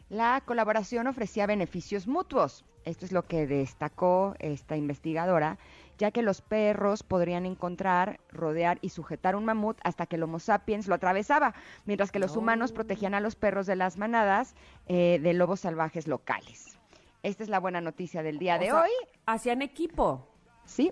[0.10, 2.64] La colaboración ofrecía beneficios mutuos.
[2.86, 5.58] Esto es lo que destacó esta investigadora
[5.98, 10.40] ya que los perros podrían encontrar, rodear y sujetar un mamut hasta que el Homo
[10.40, 11.54] sapiens lo atravesaba,
[11.86, 14.56] mientras que los humanos protegían a los perros de las manadas
[14.88, 16.78] eh, de lobos salvajes locales.
[17.24, 18.92] Esta es la buena noticia del día O de sea, hoy.
[19.26, 20.28] Hacían equipo.
[20.66, 20.92] Sí,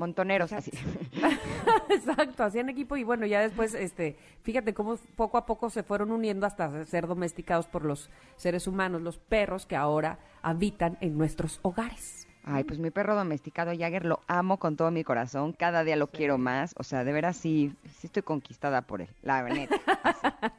[0.00, 0.72] montoneros así.
[1.90, 6.10] Exacto, hacían equipo y bueno, ya después, este, fíjate cómo poco a poco se fueron
[6.10, 11.60] uniendo hasta ser domesticados por los seres humanos, los perros que ahora habitan en nuestros
[11.62, 12.26] hogares.
[12.44, 16.06] Ay, pues mi perro domesticado Jagger lo amo con todo mi corazón, cada día lo
[16.08, 19.76] quiero más, o sea, de veras sí, sí estoy conquistada por él, la neta,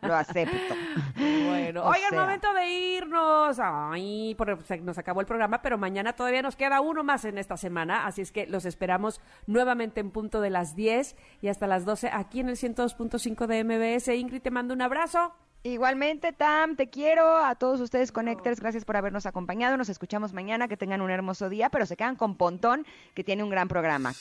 [0.03, 0.76] lo acepto.
[1.16, 3.58] Bueno, oiga, el momento de irnos.
[3.60, 7.38] Ay, por- se nos acabó el programa, pero mañana todavía nos queda uno más en
[7.38, 11.66] esta semana, así es que los esperamos nuevamente en punto de las 10 y hasta
[11.68, 14.16] las 12 aquí en el 102.5 de MBS.
[14.16, 15.34] Ingrid, te mando un abrazo.
[15.64, 17.38] Igualmente, Tam, te quiero.
[17.38, 19.78] A todos ustedes, Connectors, gracias por habernos acompañado.
[19.78, 20.68] Nos escuchamos mañana.
[20.68, 24.14] Que tengan un hermoso día, pero se quedan con Pontón, que tiene un gran programa.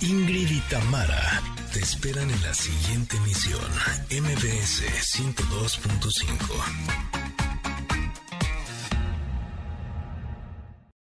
[0.00, 1.42] Ingrid y Tamara
[1.72, 3.60] te esperan en la siguiente emisión,
[4.10, 4.82] MBS
[5.16, 7.19] 102.5.